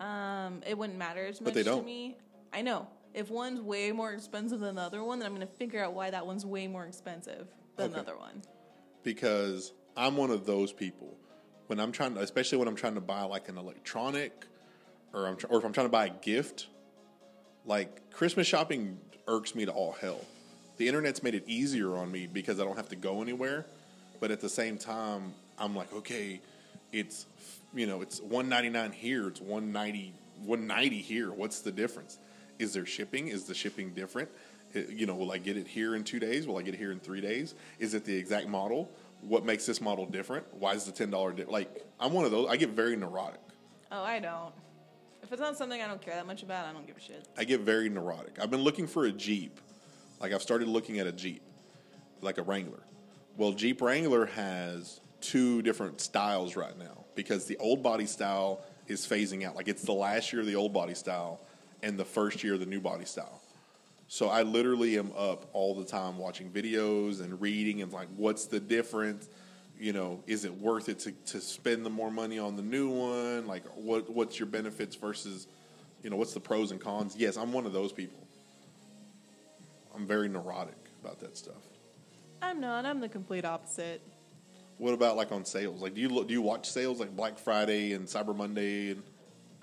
um, 0.00 0.62
it 0.66 0.76
wouldn't 0.78 0.98
matter 0.98 1.26
as 1.26 1.40
much 1.40 1.46
But 1.46 1.54
they 1.54 1.62
to 1.64 1.70
don't. 1.70 1.84
me. 1.86 2.16
I 2.52 2.62
know. 2.62 2.86
If 3.14 3.30
one's 3.30 3.60
way 3.60 3.90
more 3.90 4.12
expensive 4.12 4.60
than 4.60 4.76
the 4.76 4.82
other 4.82 5.02
one, 5.02 5.18
then 5.18 5.26
I'm 5.26 5.34
going 5.34 5.46
to 5.46 5.52
figure 5.54 5.82
out 5.82 5.94
why 5.94 6.10
that 6.10 6.26
one's 6.26 6.46
way 6.46 6.68
more 6.68 6.84
expensive 6.84 7.48
than 7.76 7.86
Okay. 7.86 7.94
the 7.94 8.00
other 8.00 8.16
one. 8.16 8.42
because 9.02 9.72
I'm 9.96 10.16
one 10.16 10.30
of 10.30 10.44
those 10.46 10.72
people. 10.72 11.16
When 11.66 11.80
I'm 11.80 11.92
trying 11.92 12.14
to, 12.14 12.20
especially 12.20 12.58
when 12.58 12.68
I'm 12.68 12.76
trying 12.76 12.94
to 12.94 13.00
buy 13.00 13.22
like 13.22 13.48
an 13.48 13.58
electronic, 13.58 14.46
or 15.12 15.26
I'm 15.26 15.36
tr- 15.36 15.46
or 15.48 15.58
if 15.58 15.64
I'm 15.64 15.72
trying 15.72 15.86
to 15.86 15.90
buy 15.92 16.06
a 16.06 16.10
gift, 16.10 16.68
like 17.64 18.10
Christmas 18.10 18.46
shopping 18.46 18.98
irks 19.26 19.54
me 19.54 19.64
to 19.64 19.72
all 19.72 19.92
hell. 19.92 20.20
The 20.76 20.86
internet's 20.88 21.22
made 21.22 21.34
it 21.34 21.44
easier 21.46 21.96
on 21.96 22.10
me 22.12 22.26
because 22.26 22.60
I 22.60 22.64
don't 22.64 22.76
have 22.76 22.88
to 22.90 22.96
go 22.96 23.20
anywhere, 23.22 23.66
but 24.20 24.30
at 24.30 24.40
the 24.40 24.48
same 24.48 24.78
time, 24.78 25.34
I'm 25.58 25.74
like, 25.74 25.92
okay, 25.92 26.40
it's 26.92 27.26
you 27.74 27.86
know, 27.86 28.00
it's 28.00 28.20
199 28.20 28.92
here, 28.92 29.28
it's 29.28 29.40
190 29.40 30.14
190 30.44 31.02
here. 31.02 31.32
What's 31.32 31.60
the 31.60 31.72
difference? 31.72 32.18
Is 32.58 32.72
there 32.72 32.86
shipping? 32.86 33.28
Is 33.28 33.44
the 33.44 33.54
shipping 33.54 33.90
different? 33.90 34.28
Uh, 34.74 34.80
you 34.88 35.06
know, 35.06 35.14
will 35.14 35.32
I 35.32 35.38
get 35.38 35.56
it 35.56 35.66
here 35.66 35.94
in 35.94 36.04
two 36.04 36.18
days? 36.18 36.46
Will 36.46 36.58
I 36.58 36.62
get 36.62 36.74
it 36.74 36.78
here 36.78 36.92
in 36.92 37.00
three 37.00 37.20
days? 37.20 37.54
Is 37.78 37.94
it 37.94 38.04
the 38.04 38.14
exact 38.14 38.48
model? 38.48 38.90
What 39.22 39.44
makes 39.44 39.66
this 39.66 39.80
model 39.80 40.06
different? 40.06 40.46
Why 40.54 40.74
is 40.74 40.84
the 40.84 40.92
ten 40.92 41.10
dollar 41.10 41.32
di- 41.32 41.44
like? 41.44 41.84
I'm 41.98 42.12
one 42.12 42.24
of 42.24 42.30
those. 42.30 42.48
I 42.48 42.56
get 42.56 42.70
very 42.70 42.96
neurotic. 42.96 43.40
Oh, 43.90 44.02
I 44.02 44.18
don't. 44.18 44.52
If 45.22 45.32
it's 45.32 45.40
not 45.40 45.56
something 45.56 45.82
I 45.82 45.88
don't 45.88 46.00
care 46.00 46.14
that 46.14 46.26
much 46.26 46.42
about, 46.42 46.66
I 46.66 46.72
don't 46.72 46.86
give 46.86 46.96
a 46.96 47.00
shit. 47.00 47.26
I 47.36 47.44
get 47.44 47.60
very 47.60 47.88
neurotic. 47.88 48.38
I've 48.40 48.50
been 48.50 48.62
looking 48.62 48.86
for 48.86 49.06
a 49.06 49.12
Jeep. 49.12 49.60
Like 50.20 50.32
I've 50.32 50.42
started 50.42 50.68
looking 50.68 50.98
at 51.00 51.06
a 51.06 51.12
Jeep, 51.12 51.42
like 52.20 52.38
a 52.38 52.42
Wrangler. 52.42 52.82
Well, 53.38 53.52
Jeep 53.52 53.80
Wrangler 53.80 54.26
has 54.26 55.00
two 55.20 55.62
different 55.62 56.00
styles 56.00 56.56
right 56.56 56.76
now 56.76 57.04
because 57.14 57.44
the 57.44 57.56
old 57.58 57.84
body 57.84 58.06
style 58.06 58.64
is 58.88 59.06
phasing 59.06 59.46
out. 59.46 59.54
Like 59.54 59.68
it's 59.68 59.82
the 59.82 59.92
last 59.92 60.32
year 60.32 60.40
of 60.40 60.48
the 60.48 60.56
old 60.56 60.72
body 60.72 60.94
style 60.94 61.40
and 61.80 61.96
the 61.96 62.04
first 62.04 62.42
year 62.42 62.54
of 62.54 62.60
the 62.60 62.66
new 62.66 62.80
body 62.80 63.04
style. 63.04 63.40
So 64.08 64.28
I 64.28 64.42
literally 64.42 64.98
am 64.98 65.12
up 65.16 65.48
all 65.52 65.76
the 65.76 65.84
time 65.84 66.18
watching 66.18 66.50
videos 66.50 67.20
and 67.20 67.40
reading 67.40 67.80
and 67.80 67.92
like, 67.92 68.08
what's 68.16 68.46
the 68.46 68.58
difference? 68.58 69.28
You 69.78 69.92
know, 69.92 70.20
is 70.26 70.44
it 70.44 70.52
worth 70.52 70.88
it 70.88 70.98
to, 71.00 71.12
to 71.26 71.40
spend 71.40 71.86
the 71.86 71.90
more 71.90 72.10
money 72.10 72.40
on 72.40 72.56
the 72.56 72.62
new 72.62 72.88
one? 72.88 73.46
Like, 73.46 73.62
what 73.76 74.10
what's 74.10 74.40
your 74.40 74.48
benefits 74.48 74.96
versus, 74.96 75.46
you 76.02 76.10
know, 76.10 76.16
what's 76.16 76.34
the 76.34 76.40
pros 76.40 76.72
and 76.72 76.80
cons? 76.80 77.14
Yes, 77.16 77.36
I'm 77.36 77.52
one 77.52 77.66
of 77.66 77.72
those 77.72 77.92
people. 77.92 78.18
I'm 79.94 80.08
very 80.08 80.28
neurotic 80.28 80.74
about 81.00 81.20
that 81.20 81.36
stuff. 81.36 81.77
I'm 82.42 82.60
not. 82.60 82.86
I'm 82.86 83.00
the 83.00 83.08
complete 83.08 83.44
opposite. 83.44 84.00
What 84.78 84.94
about 84.94 85.16
like 85.16 85.32
on 85.32 85.44
sales? 85.44 85.82
Like, 85.82 85.94
do 85.94 86.00
you 86.00 86.08
look, 86.08 86.28
do 86.28 86.34
you 86.34 86.42
watch 86.42 86.70
sales 86.70 87.00
like 87.00 87.16
Black 87.16 87.38
Friday 87.38 87.94
and 87.94 88.06
Cyber 88.06 88.34
Monday 88.34 88.92
and 88.92 89.02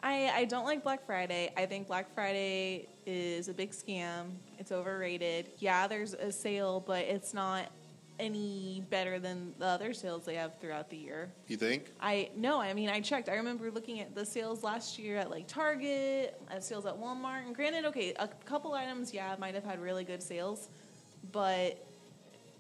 I, 0.06 0.30
I 0.30 0.46
don't 0.46 0.66
like 0.66 0.84
Black 0.84 1.04
Friday. 1.04 1.52
I 1.58 1.66
think 1.66 1.88
Black 1.88 2.14
Friday 2.14 2.88
is 3.08 3.48
a 3.48 3.54
big 3.54 3.72
scam. 3.72 4.34
It's 4.60 4.72
overrated. 4.72 5.50
Yeah, 5.58 5.88
there's 5.88 6.14
a 6.14 6.32
sale, 6.32 6.84
but 6.86 7.06
it's 7.06 7.34
not 7.34 7.72
any 8.20 8.84
better 8.92 9.20
than 9.20 9.54
the 9.58 9.66
other 9.66 9.94
sales 9.94 10.24
they 10.24 10.36
have 10.36 10.60
throughout 10.60 10.92
the 10.92 10.96
year. 10.96 11.32
you 11.48 11.58
think? 11.58 11.92
I 12.00 12.30
no, 12.36 12.62
I 12.62 12.74
mean 12.74 12.90
I 12.90 13.02
checked. 13.02 13.30
I 13.30 13.34
remember 13.34 13.72
looking 13.72 14.00
at 14.00 14.14
the 14.14 14.26
sales 14.26 14.64
last 14.64 15.00
year 15.00 15.18
at 15.18 15.32
like 15.32 15.48
Target, 15.48 16.40
at 16.52 16.64
sales 16.64 16.86
at 16.86 16.94
Walmart. 16.94 17.46
And 17.46 17.56
granted, 17.56 17.86
okay, 17.86 18.14
a 18.20 18.28
couple 18.46 18.74
items, 18.74 19.12
yeah, 19.12 19.36
might 19.40 19.56
have 19.56 19.64
had 19.66 19.82
really 19.82 20.04
good 20.04 20.22
sales, 20.22 20.70
but 21.32 21.84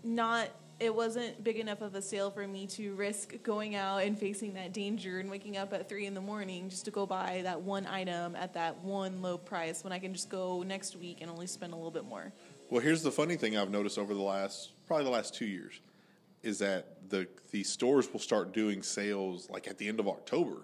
not. 0.05 0.49
It 0.77 0.93
wasn't 0.93 1.41
big 1.41 1.57
enough 1.57 1.81
of 1.81 1.95
a 1.95 2.01
sale 2.01 2.29
for 2.29 2.45
me 2.45 2.67
to 2.67 2.93
risk 2.95 3.41
going 3.43 3.75
out 3.75 4.03
and 4.03 4.19
facing 4.19 4.55
that 4.55 4.73
danger 4.73 5.19
and 5.19 5.31
waking 5.31 5.55
up 5.55 5.71
at 5.71 5.87
three 5.87 6.05
in 6.05 6.13
the 6.13 6.21
morning 6.21 6.69
just 6.69 6.83
to 6.85 6.91
go 6.91 7.05
buy 7.05 7.41
that 7.43 7.61
one 7.61 7.87
item 7.87 8.35
at 8.35 8.53
that 8.55 8.83
one 8.83 9.21
low 9.21 9.37
price 9.37 9.85
when 9.85 9.93
I 9.93 9.99
can 9.99 10.13
just 10.13 10.29
go 10.29 10.63
next 10.63 10.97
week 10.97 11.19
and 11.21 11.31
only 11.31 11.47
spend 11.47 11.71
a 11.71 11.77
little 11.77 11.91
bit 11.91 12.03
more. 12.03 12.33
Well, 12.69 12.81
here's 12.81 13.03
the 13.03 13.11
funny 13.11 13.37
thing 13.37 13.55
I've 13.55 13.69
noticed 13.69 13.97
over 13.97 14.13
the 14.13 14.21
last 14.21 14.71
probably 14.85 15.05
the 15.05 15.11
last 15.11 15.33
two 15.33 15.45
years 15.45 15.79
is 16.43 16.59
that 16.59 17.09
the 17.09 17.27
the 17.51 17.63
stores 17.63 18.11
will 18.11 18.19
start 18.19 18.53
doing 18.53 18.83
sales 18.83 19.49
like 19.49 19.67
at 19.67 19.77
the 19.77 19.87
end 19.87 19.99
of 19.99 20.07
October. 20.07 20.57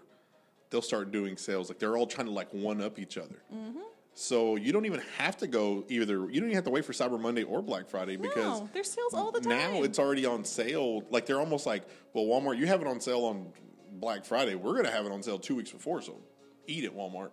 They'll 0.70 0.82
start 0.82 1.12
doing 1.12 1.38
sales 1.38 1.70
like 1.70 1.80
they're 1.80 1.98
all 1.98 2.08
trying 2.08 2.28
to 2.28 2.34
like 2.34 2.54
one 2.54 2.82
up 2.82 3.00
each 3.00 3.18
other. 3.18 3.44
Mm-hmm. 3.54 3.80
So 4.14 4.56
you 4.58 4.74
don't 4.74 4.86
even 4.86 5.02
have 5.18 5.38
to 5.38 5.48
go 5.48 5.86
either. 5.88 6.30
You 6.30 6.42
don't 6.42 6.50
even 6.50 6.56
have 6.56 6.66
to 6.66 6.70
wait 6.70 6.84
for 6.86 6.94
Cyber 6.94 7.20
Monday 7.20 7.44
or 7.44 7.62
Black 7.62 7.88
Friday 7.88 8.18
because 8.18 8.60
no, 8.60 8.70
there's 8.74 8.92
sales 8.92 9.14
all 9.14 9.32
the 9.32 9.40
time. 9.40 9.50
now 9.50 9.84
it's 9.84 10.00
already 10.00 10.26
on 10.26 10.44
sale. 10.44 11.04
Like 11.10 11.26
they're 11.26 11.40
almost 11.40 11.66
like, 11.66 11.84
well, 12.14 12.26
Walmart, 12.26 12.58
you 12.58 12.68
have 12.68 12.82
it 12.82 12.88
on 12.88 13.00
sale 13.00 13.24
on 13.24 13.54
Black 13.94 14.26
Friday. 14.26 14.56
We're 14.56 14.74
going 14.74 14.86
to 14.86 14.92
have 14.92 15.06
it 15.06 15.12
on 15.12 15.24
sale 15.24 15.40
two 15.40 15.56
weeks 15.56 15.72
before. 15.72 16.02
So 16.02 16.20
eat 16.68 16.84
it, 16.84 16.96
Walmart. 16.96 17.32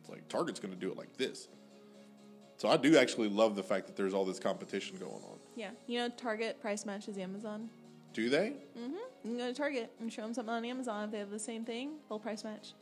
It's 0.00 0.10
like 0.10 0.28
Target's 0.28 0.60
going 0.60 0.74
to 0.74 0.78
do 0.78 0.90
it 0.90 0.98
like 0.98 1.16
this. 1.16 1.48
So 2.58 2.68
I 2.68 2.76
do 2.76 2.96
actually 2.96 3.28
love 3.28 3.56
the 3.56 3.62
fact 3.62 3.86
that 3.86 3.96
there's 3.96 4.14
all 4.14 4.24
this 4.24 4.38
competition 4.38 4.96
going 4.98 5.12
on. 5.12 5.38
yeah, 5.56 5.70
you 5.86 5.98
know 5.98 6.08
Target 6.10 6.60
price 6.60 6.84
matches 6.86 7.18
Amazon. 7.18 7.70
Do 8.12 8.28
they? 8.28 8.52
Mm-hmm. 8.78 8.92
You 8.92 9.00
can 9.24 9.38
go 9.38 9.46
to 9.48 9.54
Target 9.54 9.90
and 9.98 10.12
show 10.12 10.22
them 10.22 10.34
something 10.34 10.54
on 10.54 10.64
Amazon. 10.64 11.06
If 11.06 11.10
they 11.12 11.18
have 11.18 11.30
the 11.30 11.38
same 11.38 11.64
thing, 11.64 11.94
they'll 12.08 12.18
price 12.18 12.44
match. 12.44 12.74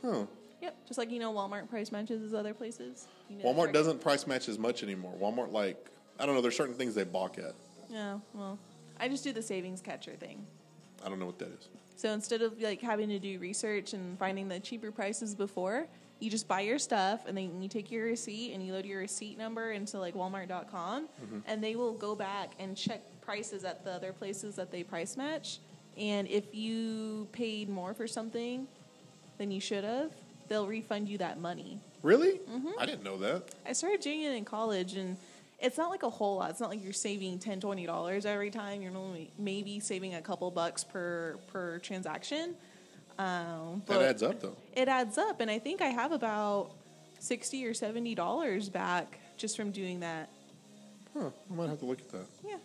Huh. 0.00 0.26
Yep, 0.60 0.76
just 0.86 0.98
like 0.98 1.10
you 1.10 1.18
know 1.18 1.32
Walmart 1.32 1.68
price 1.70 1.92
matches 1.92 2.22
as 2.22 2.34
other 2.34 2.52
places. 2.54 3.06
You 3.30 3.38
know, 3.38 3.44
Walmart 3.44 3.56
Target- 3.56 3.74
doesn't 3.74 4.00
price 4.00 4.26
match 4.26 4.48
as 4.48 4.58
much 4.58 4.82
anymore. 4.82 5.14
Walmart 5.20 5.52
like 5.52 5.88
I 6.18 6.26
don't 6.26 6.34
know. 6.34 6.40
There's 6.40 6.56
certain 6.56 6.74
things 6.74 6.94
they 6.94 7.04
balk 7.04 7.38
at. 7.38 7.54
Yeah, 7.88 8.18
well, 8.34 8.58
I 8.98 9.08
just 9.08 9.22
do 9.24 9.32
the 9.32 9.42
savings 9.42 9.80
catcher 9.80 10.16
thing. 10.16 10.44
I 11.04 11.08
don't 11.08 11.18
know 11.20 11.26
what 11.26 11.38
that 11.38 11.48
is. 11.48 11.68
So 11.96 12.10
instead 12.12 12.42
of 12.42 12.60
like 12.60 12.80
having 12.80 13.08
to 13.10 13.18
do 13.18 13.38
research 13.38 13.92
and 13.92 14.18
finding 14.18 14.48
the 14.48 14.58
cheaper 14.60 14.90
prices 14.90 15.34
before, 15.34 15.86
you 16.20 16.28
just 16.30 16.48
buy 16.48 16.60
your 16.62 16.78
stuff 16.78 17.24
and 17.26 17.36
then 17.36 17.62
you 17.62 17.68
take 17.68 17.90
your 17.92 18.04
receipt 18.06 18.52
and 18.52 18.64
you 18.66 18.72
load 18.72 18.84
your 18.84 18.98
receipt 19.00 19.38
number 19.38 19.70
into 19.72 19.98
like 19.98 20.14
walmart.com 20.14 21.04
Mm-hmm. 21.24 21.38
and 21.46 21.62
they 21.62 21.76
will 21.76 21.92
go 21.92 22.14
back 22.16 22.50
and 22.58 22.76
check 22.76 23.00
prices 23.20 23.64
at 23.64 23.84
the 23.84 23.92
other 23.92 24.12
places 24.12 24.56
that 24.56 24.70
they 24.72 24.82
price 24.82 25.16
match. 25.16 25.58
And 25.96 26.26
if 26.28 26.52
you 26.54 27.28
paid 27.32 27.68
more 27.68 27.94
for 27.94 28.06
something 28.06 28.66
than 29.38 29.50
you 29.52 29.60
should 29.60 29.84
have, 29.84 30.10
they'll 30.48 30.66
refund 30.66 31.08
you 31.08 31.18
that 31.18 31.38
money. 31.40 31.78
Really? 32.02 32.38
Mm-hmm. 32.38 32.70
I 32.78 32.86
didn't 32.86 33.02
know 33.02 33.16
that. 33.18 33.44
I 33.66 33.72
started 33.72 34.00
doing 34.00 34.22
it 34.22 34.32
in 34.34 34.44
college 34.44 34.94
and 34.94 35.16
it's 35.60 35.76
not 35.76 35.90
like 35.90 36.04
a 36.04 36.10
whole 36.10 36.36
lot. 36.36 36.50
It's 36.50 36.60
not 36.60 36.70
like 36.70 36.82
you're 36.82 36.92
saving 36.92 37.38
10 37.40 37.60
$20 37.60 38.24
every 38.26 38.50
time. 38.50 38.80
You're 38.80 38.96
only 38.96 39.30
maybe 39.38 39.80
saving 39.80 40.14
a 40.14 40.22
couple 40.22 40.50
bucks 40.50 40.84
per 40.84 41.36
per 41.48 41.78
transaction. 41.80 42.54
Um, 43.18 43.82
That 43.86 44.02
adds 44.02 44.22
up 44.22 44.40
though. 44.40 44.56
it 44.74 44.86
adds 44.86 45.18
up, 45.18 45.40
and 45.40 45.50
I 45.50 45.58
think 45.58 45.82
I 45.82 45.88
have 45.88 46.12
about 46.12 46.70
sixty 47.18 47.64
or 47.66 47.74
seventy 47.74 48.14
dollars 48.14 48.68
back 48.68 49.18
just 49.36 49.56
from 49.56 49.72
doing 49.72 49.98
that. 50.00 50.28
Huh. 51.18 51.30
I 51.50 51.54
might 51.54 51.68
have 51.68 51.80
to 51.80 51.86
look 51.86 52.00
at 52.00 52.08
that. 52.10 52.26
Yeah, 52.46 52.58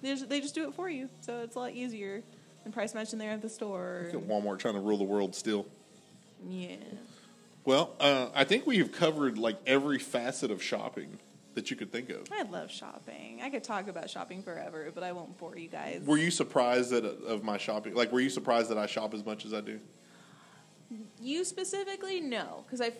they 0.00 0.08
just, 0.10 0.28
they 0.28 0.40
just 0.40 0.54
do 0.54 0.68
it 0.68 0.74
for 0.74 0.88
you, 0.88 1.08
so 1.20 1.40
it's 1.40 1.56
a 1.56 1.58
lot 1.58 1.72
easier 1.72 2.22
than 2.62 2.72
price 2.72 2.94
matching 2.94 3.18
there 3.18 3.32
at 3.32 3.42
the 3.42 3.48
store. 3.48 4.06
Look 4.12 4.22
at 4.22 4.28
Walmart 4.28 4.60
trying 4.60 4.74
to 4.74 4.80
rule 4.80 4.98
the 4.98 5.02
world 5.04 5.34
still. 5.34 5.66
Yeah, 6.48 6.76
Well, 7.64 7.94
uh, 8.00 8.28
I 8.34 8.44
think 8.44 8.66
we 8.66 8.78
have 8.78 8.92
covered 8.92 9.38
like 9.38 9.58
every 9.66 9.98
facet 9.98 10.50
of 10.50 10.62
shopping 10.62 11.18
that 11.54 11.70
you 11.70 11.76
could 11.76 11.92
think 11.92 12.08
of. 12.10 12.26
I 12.32 12.42
love 12.42 12.70
shopping. 12.70 13.40
I 13.42 13.50
could 13.50 13.62
talk 13.62 13.86
about 13.88 14.08
shopping 14.10 14.42
forever, 14.42 14.90
but 14.94 15.04
I 15.04 15.12
won't 15.12 15.36
bore 15.38 15.56
you 15.56 15.68
guys. 15.68 16.02
Were 16.04 16.16
you 16.16 16.30
surprised 16.30 16.90
that 16.90 17.04
of 17.04 17.44
my 17.44 17.58
shopping? 17.58 17.94
Like, 17.94 18.10
were 18.10 18.20
you 18.20 18.30
surprised 18.30 18.70
that 18.70 18.78
I 18.78 18.86
shop 18.86 19.14
as 19.14 19.24
much 19.24 19.44
as 19.44 19.52
I 19.54 19.60
do? 19.60 19.78
You 21.20 21.44
specifically, 21.44 22.20
no, 22.20 22.64
because 22.66 22.80
I've 22.80 22.96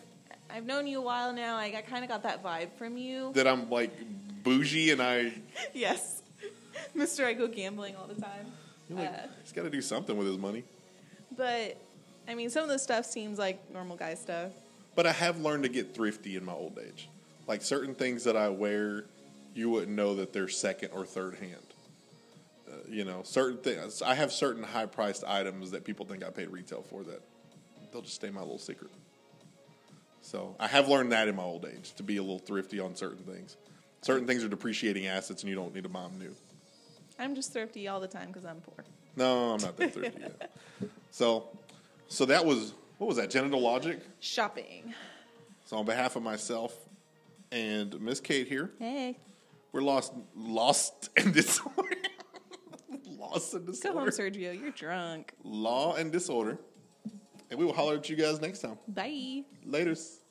I've 0.51 0.65
known 0.67 0.87
you 0.87 0.99
a 0.99 1.03
while 1.03 1.33
now. 1.33 1.57
I, 1.57 1.75
I 1.77 1.83
kind 1.83 2.05
of 2.05 2.11
got 2.11 2.23
that 2.25 2.43
vibe 2.43 2.73
from 2.79 2.97
you. 2.97 3.33
That 3.35 3.47
I'm 3.47 3.69
like 3.71 3.91
bougie 4.43 4.91
and 4.91 5.03
I. 5.03 5.33
yes, 5.75 6.23
Mister, 6.95 7.27
I 7.27 7.33
go 7.35 7.49
gambling 7.49 7.97
all 7.97 8.07
the 8.07 8.21
time. 8.21 8.47
Like, 8.91 9.09
Uh, 9.09 9.13
he's 9.43 9.53
got 9.53 9.63
to 9.63 9.71
do 9.71 9.81
something 9.83 10.17
with 10.17 10.27
his 10.27 10.37
money. 10.39 10.65
but 11.37 11.77
I 12.29 12.35
mean, 12.35 12.51
some 12.51 12.65
of 12.65 12.69
the 12.69 12.79
stuff 12.79 13.05
seems 13.05 13.39
like 13.39 13.71
normal 13.73 13.97
guy 13.97 14.15
stuff. 14.15 14.53
But 14.95 15.07
I 15.07 15.13
have 15.13 15.41
learned 15.41 15.63
to 15.65 15.69
get 15.69 15.95
thrifty 15.95 16.37
in 16.37 16.45
my 16.45 16.53
old 16.53 16.79
age. 16.79 17.09
Like 17.47 17.63
certain 17.63 17.95
things 17.95 18.25
that 18.25 18.37
I 18.37 18.49
wear, 18.49 19.05
you 19.55 19.71
wouldn't 19.71 19.97
know 19.97 20.15
that 20.17 20.33
they're 20.33 20.49
second 20.49 20.91
or 20.93 21.05
third 21.05 21.37
hand. 21.37 21.57
Uh, 22.69 22.77
you 22.89 23.05
know, 23.05 23.23
certain 23.25 23.59
things. 23.59 24.03
I 24.03 24.15
have 24.15 24.33
certain 24.33 24.63
high 24.63 24.87
priced 24.87 25.25
items 25.25 25.71
that 25.73 25.85
people 25.85 26.07
think 26.07 26.25
I 26.25 26.31
paid 26.31 26.51
retail 26.51 26.83
for 26.83 27.03
that 27.05 27.23
they'll 27.93 28.03
just 28.03 28.15
stay 28.15 28.31
my 28.31 28.41
little 28.41 28.59
secret. 28.59 28.91
So 30.23 30.57
I 30.59 30.67
have 30.67 30.89
learned 30.89 31.13
that 31.13 31.29
in 31.29 31.37
my 31.37 31.43
old 31.43 31.67
age 31.67 31.93
to 31.95 32.03
be 32.03 32.17
a 32.17 32.23
little 32.23 32.39
thrifty 32.39 32.81
on 32.81 32.97
certain 32.97 33.25
things. 33.25 33.57
Certain 34.01 34.27
things 34.27 34.43
are 34.43 34.49
depreciating 34.49 35.07
assets 35.07 35.43
and 35.43 35.51
you 35.51 35.55
don't 35.55 35.75
need 35.75 35.85
to 35.85 35.89
buy 35.89 36.03
them 36.03 36.19
new. 36.19 36.35
I'm 37.19 37.35
just 37.35 37.53
thrifty 37.53 37.87
all 37.89 38.01
the 38.01 38.09
time 38.09 38.29
because 38.29 38.45
I'm 38.45 38.61
poor. 38.61 38.85
No, 39.15 39.53
I'm 39.53 39.61
not 39.61 39.77
that 39.77 39.95
thrifty 39.95 40.21
yet. 40.21 40.51
So, 41.11 41.47
so 42.13 42.27
that 42.27 42.45
was 42.45 42.75
what 42.99 43.07
was 43.09 43.17
that? 43.17 43.31
Genital 43.31 43.61
logic. 43.61 44.01
Shopping. 44.21 44.95
So 45.65 45.79
on 45.79 45.85
behalf 45.87 46.15
of 46.17 46.23
myself 46.23 46.77
and 47.51 47.99
Miss 48.01 48.21
Kate 48.21 48.47
here, 48.47 48.71
Hey, 48.79 49.19
we're 49.73 49.83
lost, 49.83 50.13
lost 50.37 51.11
and 51.17 51.33
disorder, 51.35 51.97
lost 53.09 53.55
and 53.55 53.67
go 53.83 53.93
home, 53.93 54.09
Sergio. 54.09 54.59
You're 54.59 54.71
drunk. 54.71 55.33
law 55.43 55.95
and 55.95 56.13
disorder, 56.13 56.59
and 57.51 57.59
we 57.59 57.65
will 57.65 57.73
holler 57.73 57.97
at 57.97 58.09
you 58.09 58.17
guys 58.17 58.41
next 58.41 58.61
time. 58.61 58.79
Bye. 58.89 59.43
Later's. 59.65 60.22